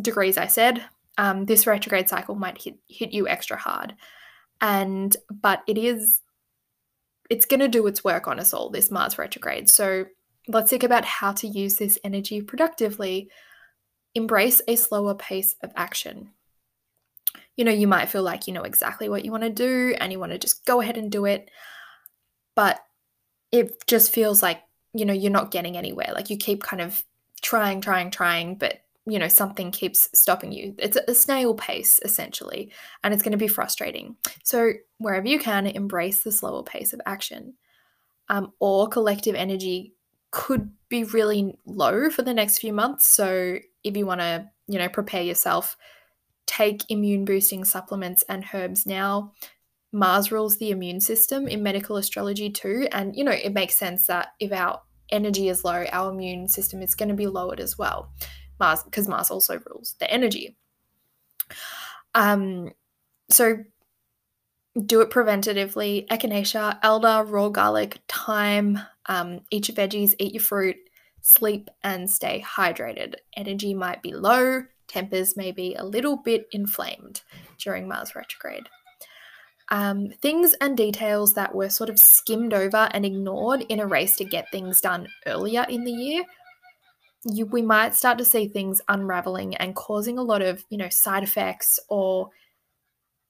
degrees 0.00 0.38
I 0.38 0.46
said, 0.46 0.82
um, 1.18 1.44
this 1.44 1.66
retrograde 1.66 2.08
cycle 2.08 2.34
might 2.34 2.62
hit 2.62 2.78
hit 2.88 3.12
you 3.12 3.28
extra 3.28 3.58
hard. 3.58 3.94
And 4.62 5.14
but 5.30 5.62
it 5.66 5.76
is 5.76 6.22
it's 7.28 7.44
going 7.44 7.60
to 7.60 7.68
do 7.68 7.86
its 7.86 8.02
work 8.02 8.26
on 8.26 8.40
us 8.40 8.54
all 8.54 8.70
this 8.70 8.90
Mars 8.90 9.18
retrograde. 9.18 9.68
So 9.68 10.06
Let's 10.48 10.70
think 10.70 10.82
about 10.82 11.04
how 11.04 11.32
to 11.32 11.46
use 11.46 11.76
this 11.76 11.98
energy 12.02 12.42
productively. 12.42 13.30
Embrace 14.14 14.60
a 14.66 14.76
slower 14.76 15.14
pace 15.14 15.54
of 15.62 15.72
action. 15.76 16.30
You 17.56 17.64
know, 17.64 17.72
you 17.72 17.86
might 17.86 18.08
feel 18.08 18.22
like 18.22 18.46
you 18.46 18.52
know 18.52 18.62
exactly 18.62 19.08
what 19.08 19.24
you 19.24 19.30
want 19.30 19.44
to 19.44 19.50
do 19.50 19.94
and 20.00 20.10
you 20.10 20.18
want 20.18 20.32
to 20.32 20.38
just 20.38 20.64
go 20.64 20.80
ahead 20.80 20.96
and 20.96 21.10
do 21.10 21.26
it, 21.26 21.50
but 22.56 22.80
it 23.50 23.86
just 23.86 24.12
feels 24.12 24.42
like, 24.42 24.62
you 24.94 25.04
know, 25.04 25.12
you're 25.12 25.30
not 25.30 25.50
getting 25.50 25.76
anywhere. 25.76 26.10
Like 26.14 26.30
you 26.30 26.36
keep 26.36 26.62
kind 26.62 26.80
of 26.80 27.04
trying, 27.42 27.80
trying, 27.80 28.10
trying, 28.10 28.56
but 28.56 28.82
you 29.06 29.18
know 29.18 29.28
something 29.28 29.70
keeps 29.70 30.08
stopping 30.16 30.52
you 30.52 30.74
it's 30.78 30.96
a 31.08 31.14
snail 31.14 31.54
pace 31.54 31.98
essentially 32.04 32.70
and 33.02 33.12
it's 33.12 33.22
going 33.22 33.32
to 33.32 33.38
be 33.38 33.48
frustrating 33.48 34.16
so 34.44 34.72
wherever 34.98 35.26
you 35.26 35.38
can 35.38 35.66
embrace 35.66 36.22
the 36.22 36.30
slower 36.30 36.62
pace 36.62 36.92
of 36.92 37.00
action 37.04 37.54
um, 38.28 38.52
or 38.60 38.88
collective 38.88 39.34
energy 39.34 39.94
could 40.32 40.70
be 40.88 41.04
really 41.04 41.56
low 41.64 42.10
for 42.10 42.22
the 42.22 42.34
next 42.34 42.58
few 42.58 42.72
months. 42.72 43.06
So 43.06 43.58
if 43.84 43.96
you 43.96 44.04
want 44.04 44.20
to, 44.20 44.50
you 44.66 44.78
know, 44.78 44.88
prepare 44.88 45.22
yourself, 45.22 45.76
take 46.46 46.90
immune 46.90 47.24
boosting 47.24 47.64
supplements 47.64 48.24
and 48.28 48.44
herbs 48.52 48.84
now. 48.84 49.32
Mars 49.92 50.32
rules 50.32 50.56
the 50.56 50.70
immune 50.70 51.00
system 51.00 51.46
in 51.46 51.62
medical 51.62 51.96
astrology 51.96 52.50
too. 52.50 52.88
And, 52.92 53.14
you 53.14 53.22
know, 53.24 53.30
it 53.30 53.52
makes 53.52 53.74
sense 53.74 54.06
that 54.06 54.28
if 54.40 54.52
our 54.52 54.80
energy 55.10 55.48
is 55.48 55.64
low, 55.64 55.84
our 55.92 56.10
immune 56.10 56.48
system 56.48 56.82
is 56.82 56.94
going 56.94 57.10
to 57.10 57.14
be 57.14 57.26
lowered 57.26 57.60
as 57.60 57.78
well. 57.78 58.10
Mars, 58.58 58.82
because 58.82 59.06
Mars 59.06 59.30
also 59.30 59.60
rules 59.70 59.94
the 60.00 60.10
energy. 60.10 60.56
Um, 62.14 62.72
so 63.28 63.58
do 64.86 65.02
it 65.02 65.10
preventatively. 65.10 66.06
Echinacea, 66.08 66.78
elder, 66.82 67.24
raw 67.24 67.50
garlic, 67.50 67.98
thyme, 68.08 68.78
um, 69.06 69.40
eat 69.50 69.68
your 69.68 69.76
veggies, 69.76 70.14
eat 70.18 70.34
your 70.34 70.42
fruit, 70.42 70.76
sleep, 71.20 71.68
and 71.82 72.10
stay 72.10 72.44
hydrated. 72.46 73.14
Energy 73.36 73.74
might 73.74 74.02
be 74.02 74.12
low, 74.12 74.62
tempers 74.88 75.36
may 75.36 75.52
be 75.52 75.74
a 75.74 75.84
little 75.84 76.16
bit 76.16 76.46
inflamed 76.52 77.22
during 77.58 77.88
Mars 77.88 78.14
retrograde. 78.14 78.68
Um, 79.70 80.10
things 80.20 80.54
and 80.60 80.76
details 80.76 81.34
that 81.34 81.54
were 81.54 81.70
sort 81.70 81.88
of 81.88 81.98
skimmed 81.98 82.52
over 82.52 82.88
and 82.92 83.06
ignored 83.06 83.64
in 83.68 83.80
a 83.80 83.86
race 83.86 84.16
to 84.16 84.24
get 84.24 84.50
things 84.50 84.80
done 84.80 85.08
earlier 85.26 85.64
in 85.68 85.84
the 85.84 85.92
year 85.92 86.24
you, 87.24 87.46
we 87.46 87.62
might 87.62 87.94
start 87.94 88.18
to 88.18 88.24
see 88.24 88.48
things 88.48 88.80
unraveling 88.88 89.54
and 89.56 89.76
causing 89.76 90.18
a 90.18 90.22
lot 90.22 90.42
of 90.42 90.64
you 90.70 90.78
know 90.78 90.88
side 90.88 91.22
effects 91.22 91.78
or 91.88 92.30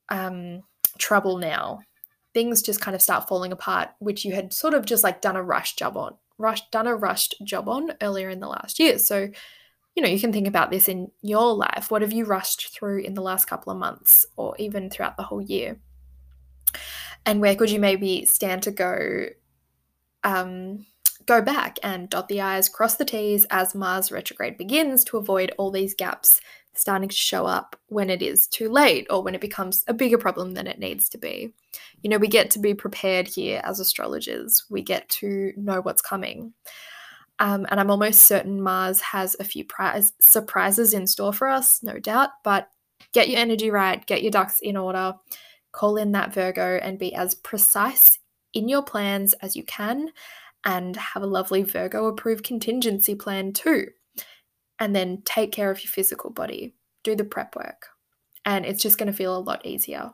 um, 0.09 0.63
trouble 0.99 1.39
now 1.39 1.81
things 2.35 2.62
just 2.62 2.81
kind 2.81 2.95
of 2.95 3.03
start 3.03 3.29
falling 3.29 3.53
apart, 3.53 3.90
which 3.99 4.25
you 4.25 4.33
had 4.33 4.53
sort 4.53 4.75
of 4.75 4.87
just 4.87 5.05
like 5.05 5.21
done 5.21 5.37
a 5.37 5.42
rush 5.42 5.75
job 5.75 5.97
on, 5.97 6.14
rush 6.38 6.68
done 6.71 6.87
a 6.87 6.97
rushed 6.97 7.35
job 7.45 7.68
on 7.68 7.92
earlier 8.01 8.29
in 8.31 8.40
the 8.40 8.49
last 8.49 8.79
year. 8.79 8.99
So, 8.99 9.29
you 9.95 10.03
know, 10.03 10.09
you 10.09 10.18
can 10.18 10.33
think 10.33 10.47
about 10.47 10.71
this 10.71 10.88
in 10.88 11.11
your 11.21 11.55
life. 11.55 11.90
What 11.90 12.03
have 12.03 12.12
you 12.12 12.25
rushed 12.25 12.75
through 12.75 13.01
in 13.01 13.14
the 13.14 13.23
last 13.23 13.45
couple 13.47 13.73
of 13.73 13.79
months 13.79 14.25
or 14.37 14.57
even 14.59 14.88
throughout 14.88 15.16
the 15.16 15.25
whole 15.25 15.42
year? 15.42 15.79
And 17.27 17.40
where 17.40 17.55
could 17.55 17.71
you 17.71 17.79
maybe 17.79 18.25
stand 18.25 18.62
to 18.62 18.71
go 18.71 19.27
um, 20.25 20.87
go 21.27 21.40
back 21.40 21.79
and 21.83 22.09
dot 22.09 22.29
the 22.29 22.40
I's, 22.40 22.68
cross 22.68 22.97
the 22.97 23.05
T's 23.05 23.45
as 23.51 23.75
Mars 23.75 24.11
retrograde 24.11 24.57
begins 24.57 25.05
to 25.05 25.18
avoid 25.18 25.53
all 25.59 25.71
these 25.71 25.95
gaps 25.95 26.40
starting 26.75 27.09
to 27.09 27.15
show 27.15 27.47
up 27.47 27.77
when 27.89 28.11
it 28.11 28.23
is 28.23 28.47
too 28.47 28.69
late 28.69 29.07
or 29.11 29.23
when 29.23 29.35
it 29.35 29.41
becomes 29.41 29.85
a 29.87 29.95
bigger 29.95 30.19
problem 30.19 30.53
than 30.53 30.67
it 30.67 30.79
needs 30.79 31.09
to 31.11 31.19
be. 31.19 31.53
You 32.03 32.11
know, 32.11 32.19
we 32.19 32.29
get 32.29 32.51
to 32.53 32.59
be 32.59 32.75
prepared 32.75 33.29
here 33.29 33.61
as 33.65 33.81
astrologers, 33.81 34.65
we 34.71 34.83
get 34.83 35.09
to 35.11 35.53
know 35.57 35.81
what's 35.81 36.03
coming. 36.03 36.55
Um, 37.39 37.67
and 37.71 37.81
I'm 37.81 37.91
almost 37.91 38.23
certain 38.23 38.63
Mars 38.63 39.01
has 39.01 39.37
a 39.41 39.45
few 39.45 39.65
surprises 40.21 40.95
in 40.95 41.07
store 41.07 41.33
for 41.33 41.49
us, 41.49 41.83
no 41.83 41.99
doubt. 41.99 42.31
But 42.45 42.69
get 43.13 43.29
your 43.29 43.41
energy 43.41 43.71
right, 43.71 44.05
get 44.07 44.23
your 44.23 44.31
ducks 44.31 44.61
in 44.61 44.77
order, 44.77 45.15
call 45.73 45.97
in 45.97 46.13
that 46.13 46.33
Virgo, 46.33 46.79
and 46.83 46.99
be 46.99 47.15
as 47.15 47.35
precise 47.35 48.19
in 48.53 48.69
your 48.69 48.83
plans 48.83 49.33
as 49.35 49.57
you 49.57 49.65
can, 49.65 50.11
and 50.65 50.95
have 50.97 51.23
a 51.23 51.27
lovely 51.27 51.63
Virgo 51.63 52.07
approved 52.07 52.45
contingency 52.45 53.15
plan 53.15 53.53
too 53.53 53.87
and 54.83 54.97
then 54.97 55.23
take 55.25 55.53
care 55.53 55.71
of 55.71 55.83
your 55.83 55.90
physical 55.90 56.31
body, 56.31 56.75
do 57.05 57.14
the 57.14 57.25
prep 57.25 57.55
work, 57.55 57.87
and 58.45 58.66
it's 58.66 58.83
just 58.83 58.99
going 58.99 59.07
to 59.07 59.16
feel 59.16 59.37
a 59.37 59.38
lot 59.38 59.64
easier. 59.64 60.12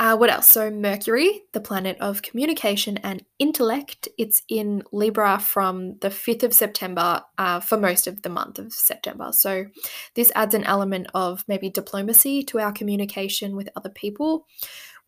Uh, 0.00 0.16
what 0.16 0.30
else? 0.30 0.46
So, 0.46 0.70
Mercury, 0.70 1.42
the 1.52 1.60
planet 1.60 1.98
of 2.00 2.22
communication 2.22 2.96
and 2.98 3.24
intellect, 3.38 4.08
it's 4.16 4.42
in 4.48 4.84
Libra 4.90 5.38
from 5.38 5.98
the 5.98 6.08
5th 6.08 6.44
of 6.44 6.54
September 6.54 7.22
uh, 7.36 7.60
for 7.60 7.76
most 7.76 8.06
of 8.06 8.22
the 8.22 8.28
month 8.30 8.58
of 8.58 8.72
September. 8.72 9.32
So, 9.32 9.66
this 10.14 10.32
adds 10.34 10.54
an 10.54 10.64
element 10.64 11.08
of 11.14 11.44
maybe 11.46 11.68
diplomacy 11.68 12.42
to 12.44 12.60
our 12.60 12.72
communication 12.72 13.54
with 13.54 13.68
other 13.76 13.90
people, 13.90 14.46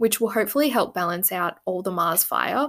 which 0.00 0.18
will 0.18 0.30
hopefully 0.30 0.70
help 0.70 0.94
balance 0.94 1.30
out 1.30 1.58
all 1.66 1.82
the 1.82 1.90
Mars 1.90 2.24
fire. 2.24 2.68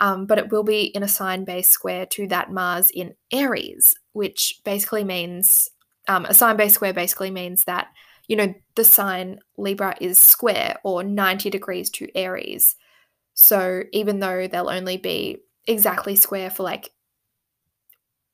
Um, 0.00 0.26
but 0.26 0.38
it 0.38 0.50
will 0.50 0.64
be 0.64 0.86
in 0.86 1.04
a 1.04 1.08
sign 1.08 1.44
based 1.44 1.70
square 1.70 2.06
to 2.06 2.26
that 2.26 2.50
Mars 2.50 2.90
in 2.90 3.14
Aries, 3.30 3.94
which 4.14 4.60
basically 4.64 5.04
means 5.04 5.68
um, 6.08 6.24
a 6.24 6.34
sign 6.34 6.56
based 6.56 6.74
square 6.74 6.92
basically 6.92 7.30
means 7.30 7.62
that, 7.66 7.86
you 8.26 8.34
know, 8.34 8.52
the 8.74 8.82
sign 8.82 9.38
Libra 9.56 9.94
is 10.00 10.20
square 10.20 10.74
or 10.82 11.04
90 11.04 11.50
degrees 11.50 11.88
to 11.90 12.08
Aries. 12.16 12.74
So 13.34 13.84
even 13.92 14.18
though 14.18 14.48
they'll 14.48 14.68
only 14.68 14.96
be 14.96 15.38
exactly 15.68 16.16
square 16.16 16.50
for 16.50 16.64
like 16.64 16.90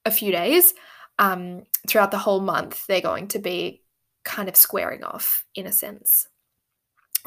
a 0.07 0.11
few 0.11 0.33
days, 0.33 0.73
um, 1.19 1.65
throughout 1.87 2.13
the 2.13 2.17
whole 2.17 2.41
month, 2.41 2.87
they're 2.87 3.03
going 3.03 3.29
to 3.29 3.41
be 3.41 3.83
kind 4.25 4.49
of 4.49 4.57
squaring 4.57 5.05
off 5.05 5.45
in 5.55 5.67
a 5.67 5.73
sense. 5.73 6.29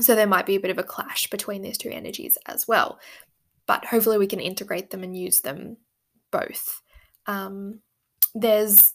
So 0.01 0.15
there 0.15 0.27
might 0.27 0.45
be 0.45 0.55
a 0.55 0.59
bit 0.59 0.71
of 0.71 0.77
a 0.77 0.83
clash 0.83 1.29
between 1.29 1.61
these 1.61 1.77
two 1.77 1.89
energies 1.89 2.37
as 2.47 2.67
well. 2.67 2.99
But 3.67 3.85
hopefully 3.85 4.17
we 4.17 4.27
can 4.27 4.39
integrate 4.39 4.89
them 4.89 5.03
and 5.03 5.15
use 5.15 5.41
them 5.41 5.77
both. 6.31 6.81
Um, 7.27 7.79
there's 8.33 8.93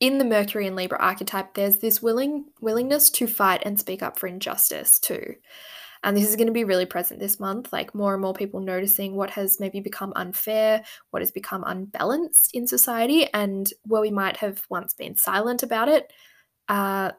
in 0.00 0.18
the 0.18 0.24
Mercury 0.24 0.66
and 0.66 0.74
Libra 0.74 0.98
archetype, 0.98 1.54
there's 1.54 1.78
this 1.78 2.02
willing 2.02 2.46
willingness 2.60 3.08
to 3.10 3.26
fight 3.28 3.62
and 3.64 3.78
speak 3.78 4.02
up 4.02 4.18
for 4.18 4.26
injustice 4.26 4.98
too. 4.98 5.36
And 6.02 6.16
this 6.16 6.28
is 6.28 6.34
going 6.34 6.48
to 6.48 6.52
be 6.52 6.64
really 6.64 6.86
present 6.86 7.20
this 7.20 7.38
month, 7.38 7.72
like 7.72 7.94
more 7.94 8.12
and 8.12 8.20
more 8.20 8.34
people 8.34 8.58
noticing 8.58 9.14
what 9.14 9.30
has 9.30 9.60
maybe 9.60 9.78
become 9.78 10.12
unfair, 10.16 10.82
what 11.10 11.22
has 11.22 11.30
become 11.30 11.62
unbalanced 11.64 12.52
in 12.54 12.66
society, 12.66 13.32
and 13.32 13.72
where 13.84 14.00
we 14.00 14.10
might 14.10 14.36
have 14.38 14.64
once 14.68 14.94
been 14.94 15.14
silent 15.14 15.62
about 15.62 15.88
it. 15.88 16.12
Uh, 16.68 17.12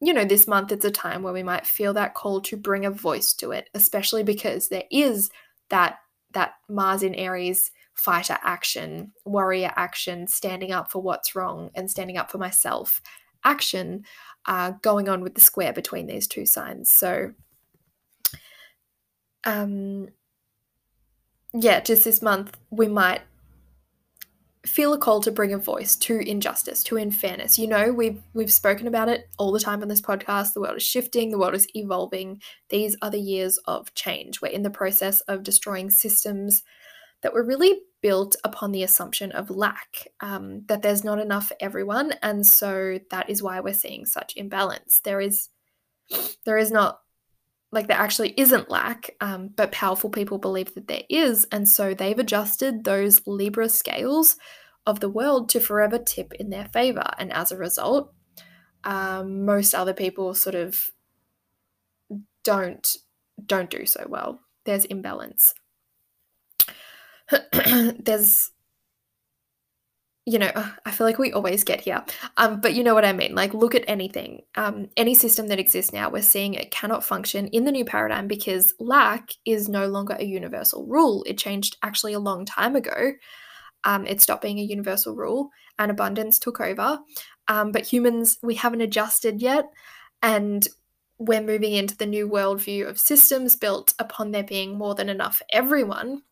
you 0.00 0.12
know, 0.12 0.24
this 0.24 0.46
month 0.46 0.72
it's 0.72 0.84
a 0.84 0.90
time 0.90 1.22
where 1.22 1.32
we 1.32 1.42
might 1.42 1.66
feel 1.66 1.92
that 1.94 2.14
call 2.14 2.40
to 2.42 2.56
bring 2.56 2.84
a 2.84 2.90
voice 2.90 3.32
to 3.34 3.50
it, 3.50 3.68
especially 3.74 4.22
because 4.22 4.68
there 4.68 4.84
is 4.90 5.30
that 5.70 5.98
that 6.32 6.54
Mars 6.68 7.02
in 7.02 7.14
Aries 7.14 7.70
fighter 7.94 8.38
action, 8.44 9.12
warrior 9.24 9.72
action, 9.74 10.28
standing 10.28 10.70
up 10.70 10.90
for 10.92 11.02
what's 11.02 11.34
wrong 11.34 11.70
and 11.74 11.90
standing 11.90 12.16
up 12.16 12.30
for 12.30 12.38
myself 12.38 13.00
action 13.44 14.04
uh, 14.46 14.72
going 14.82 15.08
on 15.08 15.20
with 15.20 15.34
the 15.34 15.40
square 15.40 15.72
between 15.72 16.06
these 16.06 16.26
two 16.26 16.46
signs. 16.46 16.90
So, 16.90 17.32
um, 19.44 20.08
yeah, 21.52 21.80
just 21.80 22.04
this 22.04 22.22
month 22.22 22.56
we 22.70 22.86
might 22.86 23.22
feel 24.68 24.92
a 24.92 24.98
call 24.98 25.20
to 25.22 25.32
bring 25.32 25.52
a 25.52 25.58
voice 25.58 25.96
to 25.96 26.18
injustice, 26.18 26.82
to 26.84 26.96
unfairness. 26.96 27.58
You 27.58 27.66
know, 27.66 27.92
we've 27.92 28.22
we've 28.34 28.52
spoken 28.52 28.86
about 28.86 29.08
it 29.08 29.28
all 29.38 29.52
the 29.52 29.60
time 29.60 29.82
on 29.82 29.88
this 29.88 30.00
podcast. 30.00 30.52
The 30.52 30.60
world 30.60 30.76
is 30.76 30.82
shifting, 30.82 31.30
the 31.30 31.38
world 31.38 31.54
is 31.54 31.66
evolving. 31.74 32.40
These 32.68 32.96
are 33.02 33.10
the 33.10 33.20
years 33.20 33.58
of 33.66 33.92
change. 33.94 34.40
We're 34.40 34.48
in 34.48 34.62
the 34.62 34.70
process 34.70 35.20
of 35.22 35.42
destroying 35.42 35.90
systems 35.90 36.62
that 37.22 37.32
were 37.32 37.44
really 37.44 37.80
built 38.00 38.36
upon 38.44 38.70
the 38.70 38.84
assumption 38.84 39.32
of 39.32 39.50
lack, 39.50 40.06
um, 40.20 40.62
that 40.68 40.82
there's 40.82 41.02
not 41.02 41.18
enough 41.18 41.48
for 41.48 41.56
everyone, 41.60 42.14
and 42.22 42.46
so 42.46 43.00
that 43.10 43.28
is 43.28 43.42
why 43.42 43.58
we're 43.60 43.74
seeing 43.74 44.06
such 44.06 44.36
imbalance. 44.36 45.00
There 45.02 45.20
is, 45.20 45.48
there 46.44 46.58
is 46.58 46.70
not 46.70 47.00
like 47.70 47.86
there 47.86 47.98
actually 47.98 48.34
isn't 48.36 48.70
lack, 48.70 49.10
um, 49.20 49.50
but 49.54 49.72
powerful 49.72 50.10
people 50.10 50.38
believe 50.38 50.74
that 50.74 50.88
there 50.88 51.02
is. 51.10 51.46
And 51.52 51.68
so 51.68 51.92
they've 51.92 52.18
adjusted 52.18 52.84
those 52.84 53.26
Libra 53.26 53.68
scales 53.68 54.36
of 54.86 55.00
the 55.00 55.10
world 55.10 55.50
to 55.50 55.60
forever 55.60 55.98
tip 55.98 56.32
in 56.34 56.48
their 56.48 56.66
favor. 56.72 57.04
And 57.18 57.32
as 57.32 57.52
a 57.52 57.58
result, 57.58 58.12
um, 58.84 59.44
most 59.44 59.74
other 59.74 59.92
people 59.92 60.34
sort 60.34 60.54
of 60.54 60.90
don't 62.42 62.96
don't 63.44 63.70
do 63.70 63.84
so 63.84 64.06
well. 64.08 64.40
There's 64.64 64.86
imbalance. 64.86 65.54
There's 67.52 68.50
you 70.28 70.38
know, 70.38 70.52
I 70.84 70.90
feel 70.90 71.06
like 71.06 71.18
we 71.18 71.32
always 71.32 71.64
get 71.64 71.80
here. 71.80 72.04
Um, 72.36 72.60
but 72.60 72.74
you 72.74 72.84
know 72.84 72.92
what 72.92 73.06
I 73.06 73.14
mean. 73.14 73.34
Like, 73.34 73.54
look 73.54 73.74
at 73.74 73.84
anything, 73.88 74.42
um, 74.56 74.90
any 74.98 75.14
system 75.14 75.48
that 75.48 75.58
exists 75.58 75.90
now. 75.90 76.10
We're 76.10 76.20
seeing 76.20 76.52
it 76.52 76.70
cannot 76.70 77.02
function 77.02 77.46
in 77.46 77.64
the 77.64 77.72
new 77.72 77.86
paradigm 77.86 78.28
because 78.28 78.74
lack 78.78 79.30
is 79.46 79.70
no 79.70 79.86
longer 79.86 80.16
a 80.18 80.24
universal 80.26 80.86
rule. 80.86 81.24
It 81.26 81.38
changed 81.38 81.78
actually 81.82 82.12
a 82.12 82.18
long 82.18 82.44
time 82.44 82.76
ago. 82.76 83.12
Um, 83.84 84.06
it 84.06 84.20
stopped 84.20 84.42
being 84.42 84.58
a 84.58 84.62
universal 84.62 85.16
rule, 85.16 85.48
and 85.78 85.90
abundance 85.90 86.38
took 86.38 86.60
over. 86.60 86.98
Um, 87.48 87.72
but 87.72 87.86
humans, 87.86 88.38
we 88.42 88.56
haven't 88.56 88.82
adjusted 88.82 89.40
yet, 89.40 89.64
and 90.22 90.68
we're 91.16 91.40
moving 91.40 91.72
into 91.72 91.96
the 91.96 92.04
new 92.04 92.28
worldview 92.28 92.86
of 92.86 92.98
systems 92.98 93.56
built 93.56 93.94
upon 93.98 94.32
there 94.32 94.44
being 94.44 94.76
more 94.76 94.94
than 94.94 95.08
enough 95.08 95.38
for 95.38 95.46
everyone 95.50 96.22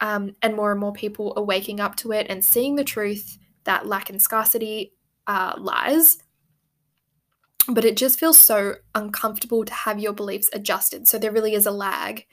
um, 0.00 0.34
and 0.42 0.54
more 0.54 0.70
and 0.70 0.80
more 0.80 0.92
people 0.92 1.32
are 1.36 1.42
waking 1.42 1.80
up 1.80 1.96
to 1.96 2.12
it 2.12 2.26
and 2.28 2.44
seeing 2.44 2.76
the 2.76 2.84
truth 2.84 3.38
that 3.64 3.86
lack 3.86 4.10
and 4.10 4.22
scarcity 4.22 4.92
uh, 5.26 5.54
lies. 5.58 6.18
But 7.68 7.84
it 7.84 7.98
just 7.98 8.18
feels 8.18 8.38
so 8.38 8.76
uncomfortable 8.94 9.64
to 9.64 9.72
have 9.72 9.98
your 9.98 10.14
beliefs 10.14 10.48
adjusted. 10.52 11.06
So 11.06 11.18
there 11.18 11.32
really 11.32 11.54
is 11.54 11.66
a 11.66 11.70
lag 11.70 12.24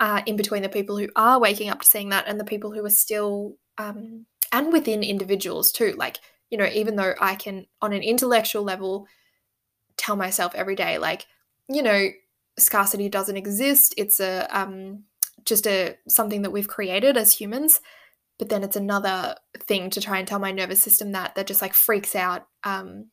uh, 0.00 0.22
in 0.26 0.34
between 0.34 0.62
the 0.62 0.68
people 0.68 0.98
who 0.98 1.08
are 1.14 1.38
waking 1.38 1.70
up 1.70 1.82
to 1.82 1.86
seeing 1.86 2.08
that 2.08 2.26
and 2.26 2.40
the 2.40 2.44
people 2.44 2.72
who 2.72 2.84
are 2.84 2.90
still, 2.90 3.56
um, 3.78 4.26
and 4.50 4.72
within 4.72 5.04
individuals 5.04 5.70
too. 5.70 5.94
Like, 5.96 6.18
you 6.50 6.58
know, 6.58 6.68
even 6.72 6.96
though 6.96 7.14
I 7.20 7.36
can, 7.36 7.66
on 7.80 7.92
an 7.92 8.02
intellectual 8.02 8.64
level, 8.64 9.06
tell 9.96 10.16
myself 10.16 10.54
every 10.56 10.74
day, 10.74 10.98
like, 10.98 11.26
you 11.68 11.82
know, 11.82 12.08
scarcity 12.58 13.08
doesn't 13.08 13.36
exist. 13.36 13.94
It's 13.96 14.18
a, 14.18 14.48
um, 14.50 15.04
just 15.44 15.66
a 15.66 15.96
something 16.08 16.42
that 16.42 16.50
we've 16.50 16.68
created 16.68 17.16
as 17.16 17.32
humans 17.32 17.80
but 18.38 18.48
then 18.48 18.64
it's 18.64 18.76
another 18.76 19.36
thing 19.60 19.90
to 19.90 20.00
try 20.00 20.18
and 20.18 20.26
tell 20.26 20.38
my 20.38 20.50
nervous 20.50 20.82
system 20.82 21.12
that 21.12 21.34
that 21.34 21.46
just 21.46 21.62
like 21.62 21.74
freaks 21.74 22.14
out 22.14 22.46
um 22.64 23.06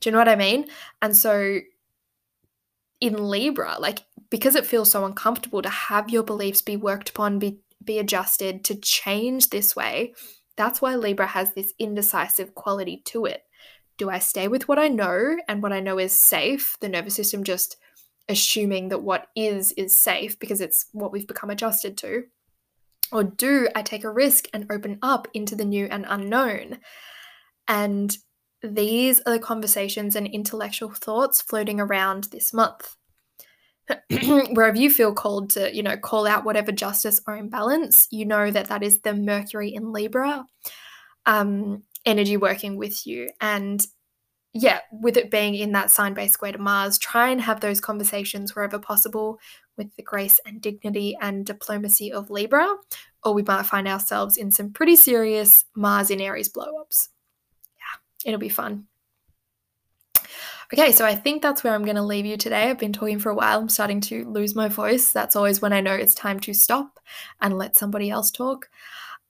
do 0.00 0.08
you 0.08 0.12
know 0.12 0.18
what 0.18 0.28
i 0.28 0.36
mean? 0.36 0.66
And 1.02 1.16
so 1.16 1.60
in 3.00 3.28
libra 3.28 3.76
like 3.78 4.00
because 4.30 4.54
it 4.54 4.64
feels 4.64 4.90
so 4.90 5.04
uncomfortable 5.04 5.60
to 5.60 5.68
have 5.68 6.08
your 6.08 6.22
beliefs 6.22 6.62
be 6.62 6.76
worked 6.76 7.10
upon 7.10 7.38
be 7.38 7.58
be 7.82 7.98
adjusted 7.98 8.64
to 8.64 8.74
change 8.76 9.50
this 9.50 9.76
way 9.76 10.14
that's 10.56 10.80
why 10.80 10.94
libra 10.94 11.26
has 11.26 11.52
this 11.52 11.74
indecisive 11.78 12.54
quality 12.54 13.02
to 13.06 13.24
it. 13.24 13.42
Do 13.98 14.10
i 14.10 14.18
stay 14.18 14.48
with 14.48 14.68
what 14.68 14.78
i 14.78 14.88
know 14.88 15.36
and 15.48 15.62
what 15.62 15.72
i 15.72 15.80
know 15.80 15.98
is 15.98 16.18
safe? 16.18 16.76
The 16.80 16.88
nervous 16.88 17.14
system 17.14 17.44
just 17.44 17.76
assuming 18.28 18.88
that 18.88 19.02
what 19.02 19.26
is 19.36 19.72
is 19.72 19.98
safe 20.00 20.38
because 20.38 20.60
it's 20.60 20.86
what 20.92 21.12
we've 21.12 21.26
become 21.26 21.50
adjusted 21.50 21.96
to? 21.98 22.24
Or 23.12 23.22
do 23.22 23.68
I 23.74 23.82
take 23.82 24.04
a 24.04 24.10
risk 24.10 24.46
and 24.52 24.66
open 24.70 24.98
up 25.02 25.28
into 25.34 25.54
the 25.54 25.64
new 25.64 25.86
and 25.90 26.06
unknown? 26.08 26.78
And 27.68 28.16
these 28.62 29.20
are 29.26 29.32
the 29.32 29.38
conversations 29.38 30.16
and 30.16 30.26
intellectual 30.26 30.90
thoughts 30.90 31.42
floating 31.42 31.80
around 31.80 32.24
this 32.24 32.52
month. 32.52 32.96
wherever 34.52 34.78
you 34.78 34.88
feel 34.88 35.12
called 35.12 35.50
to, 35.50 35.74
you 35.74 35.82
know, 35.82 35.96
call 35.96 36.26
out 36.26 36.44
whatever 36.44 36.72
justice 36.72 37.20
or 37.26 37.36
imbalance, 37.36 38.08
you 38.10 38.24
know 38.24 38.50
that 38.50 38.68
that 38.68 38.82
is 38.82 39.02
the 39.02 39.12
Mercury 39.12 39.74
in 39.74 39.92
Libra 39.92 40.46
um, 41.26 41.82
energy 42.04 42.36
working 42.36 42.76
with 42.76 43.06
you. 43.06 43.30
And 43.40 43.84
yeah, 44.54 44.80
with 44.92 45.16
it 45.16 45.32
being 45.32 45.56
in 45.56 45.72
that 45.72 45.90
sign 45.90 46.14
based 46.14 46.34
square 46.34 46.52
to 46.52 46.58
Mars, 46.58 46.96
try 46.96 47.30
and 47.30 47.40
have 47.40 47.60
those 47.60 47.80
conversations 47.80 48.54
wherever 48.54 48.78
possible 48.78 49.40
with 49.76 49.94
the 49.96 50.02
grace 50.02 50.38
and 50.46 50.62
dignity 50.62 51.16
and 51.20 51.44
diplomacy 51.44 52.12
of 52.12 52.30
Libra, 52.30 52.72
or 53.24 53.34
we 53.34 53.42
might 53.42 53.66
find 53.66 53.88
ourselves 53.88 54.36
in 54.36 54.52
some 54.52 54.72
pretty 54.72 54.94
serious 54.94 55.64
Mars 55.74 56.08
in 56.10 56.20
Aries 56.20 56.48
blow 56.48 56.78
ups. 56.80 57.08
Yeah, 57.76 58.28
it'll 58.30 58.38
be 58.38 58.48
fun. 58.48 58.86
Okay, 60.72 60.92
so 60.92 61.04
I 61.04 61.16
think 61.16 61.42
that's 61.42 61.64
where 61.64 61.74
I'm 61.74 61.84
going 61.84 61.96
to 61.96 62.02
leave 62.02 62.24
you 62.24 62.36
today. 62.36 62.70
I've 62.70 62.78
been 62.78 62.92
talking 62.92 63.18
for 63.18 63.30
a 63.30 63.34
while. 63.34 63.58
I'm 63.58 63.68
starting 63.68 64.00
to 64.02 64.24
lose 64.24 64.54
my 64.54 64.68
voice. 64.68 65.12
That's 65.12 65.36
always 65.36 65.60
when 65.60 65.72
I 65.72 65.80
know 65.80 65.94
it's 65.94 66.14
time 66.14 66.38
to 66.40 66.54
stop 66.54 67.00
and 67.40 67.58
let 67.58 67.76
somebody 67.76 68.08
else 68.08 68.30
talk. 68.30 68.70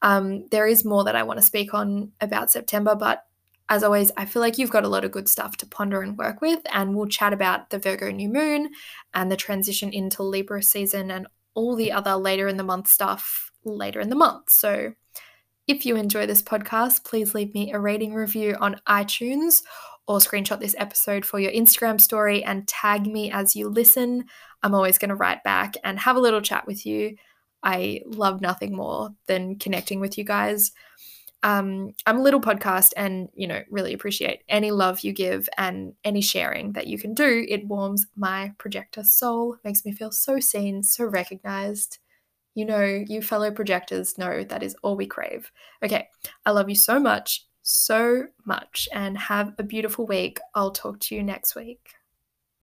Um, 0.02 0.46
there 0.50 0.66
is 0.66 0.84
more 0.84 1.02
that 1.04 1.16
I 1.16 1.22
want 1.22 1.38
to 1.38 1.44
speak 1.44 1.72
on 1.72 2.12
about 2.20 2.50
September, 2.50 2.94
but 2.94 3.24
as 3.68 3.82
always, 3.82 4.10
I 4.16 4.26
feel 4.26 4.42
like 4.42 4.58
you've 4.58 4.70
got 4.70 4.84
a 4.84 4.88
lot 4.88 5.04
of 5.04 5.10
good 5.10 5.28
stuff 5.28 5.56
to 5.58 5.66
ponder 5.66 6.02
and 6.02 6.18
work 6.18 6.40
with, 6.40 6.60
and 6.72 6.94
we'll 6.94 7.06
chat 7.06 7.32
about 7.32 7.70
the 7.70 7.78
Virgo 7.78 8.10
new 8.10 8.28
moon 8.28 8.70
and 9.14 9.30
the 9.30 9.36
transition 9.36 9.92
into 9.92 10.22
Libra 10.22 10.62
season 10.62 11.10
and 11.10 11.26
all 11.54 11.74
the 11.74 11.92
other 11.92 12.14
later 12.16 12.46
in 12.46 12.56
the 12.56 12.64
month 12.64 12.88
stuff 12.88 13.50
later 13.64 14.00
in 14.00 14.10
the 14.10 14.16
month. 14.16 14.50
So, 14.50 14.92
if 15.66 15.86
you 15.86 15.96
enjoy 15.96 16.26
this 16.26 16.42
podcast, 16.42 17.04
please 17.04 17.34
leave 17.34 17.54
me 17.54 17.72
a 17.72 17.78
rating 17.78 18.12
review 18.12 18.54
on 18.60 18.80
iTunes 18.86 19.62
or 20.06 20.18
screenshot 20.18 20.60
this 20.60 20.76
episode 20.78 21.24
for 21.24 21.40
your 21.40 21.52
Instagram 21.52 21.98
story 21.98 22.44
and 22.44 22.68
tag 22.68 23.06
me 23.06 23.30
as 23.30 23.56
you 23.56 23.68
listen. 23.68 24.24
I'm 24.62 24.74
always 24.74 24.98
going 24.98 25.08
to 25.08 25.14
write 25.14 25.42
back 25.42 25.76
and 25.82 25.98
have 26.00 26.16
a 26.16 26.20
little 26.20 26.42
chat 26.42 26.66
with 26.66 26.84
you. 26.84 27.16
I 27.62 28.02
love 28.04 28.42
nothing 28.42 28.76
more 28.76 29.10
than 29.26 29.58
connecting 29.58 30.00
with 30.00 30.18
you 30.18 30.24
guys. 30.24 30.72
Um, 31.44 31.94
I'm 32.06 32.18
a 32.18 32.22
little 32.22 32.40
podcast 32.40 32.92
and, 32.96 33.28
you 33.34 33.46
know, 33.46 33.62
really 33.70 33.92
appreciate 33.92 34.42
any 34.48 34.72
love 34.72 35.00
you 35.00 35.12
give 35.12 35.48
and 35.56 35.94
any 36.02 36.20
sharing 36.20 36.72
that 36.72 36.88
you 36.88 36.98
can 36.98 37.14
do. 37.14 37.46
It 37.48 37.66
warms 37.68 38.06
my 38.16 38.52
projector 38.58 39.04
soul, 39.04 39.56
makes 39.62 39.84
me 39.84 39.92
feel 39.92 40.10
so 40.10 40.40
seen, 40.40 40.82
so 40.82 41.04
recognized. 41.04 41.98
You 42.56 42.64
know, 42.64 42.82
you 42.82 43.22
fellow 43.22 43.50
projectors 43.52 44.18
know 44.18 44.42
that 44.42 44.62
is 44.62 44.76
all 44.82 44.96
we 44.96 45.06
crave. 45.06 45.52
Okay, 45.82 46.08
I 46.46 46.50
love 46.50 46.68
you 46.68 46.76
so 46.76 46.98
much 46.98 47.46
so 47.64 48.26
much 48.44 48.88
and 48.92 49.16
have 49.18 49.54
a 49.58 49.62
beautiful 49.62 50.06
week. 50.06 50.38
I'll 50.54 50.70
talk 50.70 51.00
to 51.00 51.14
you 51.14 51.22
next 51.22 51.56
week. 51.56 51.94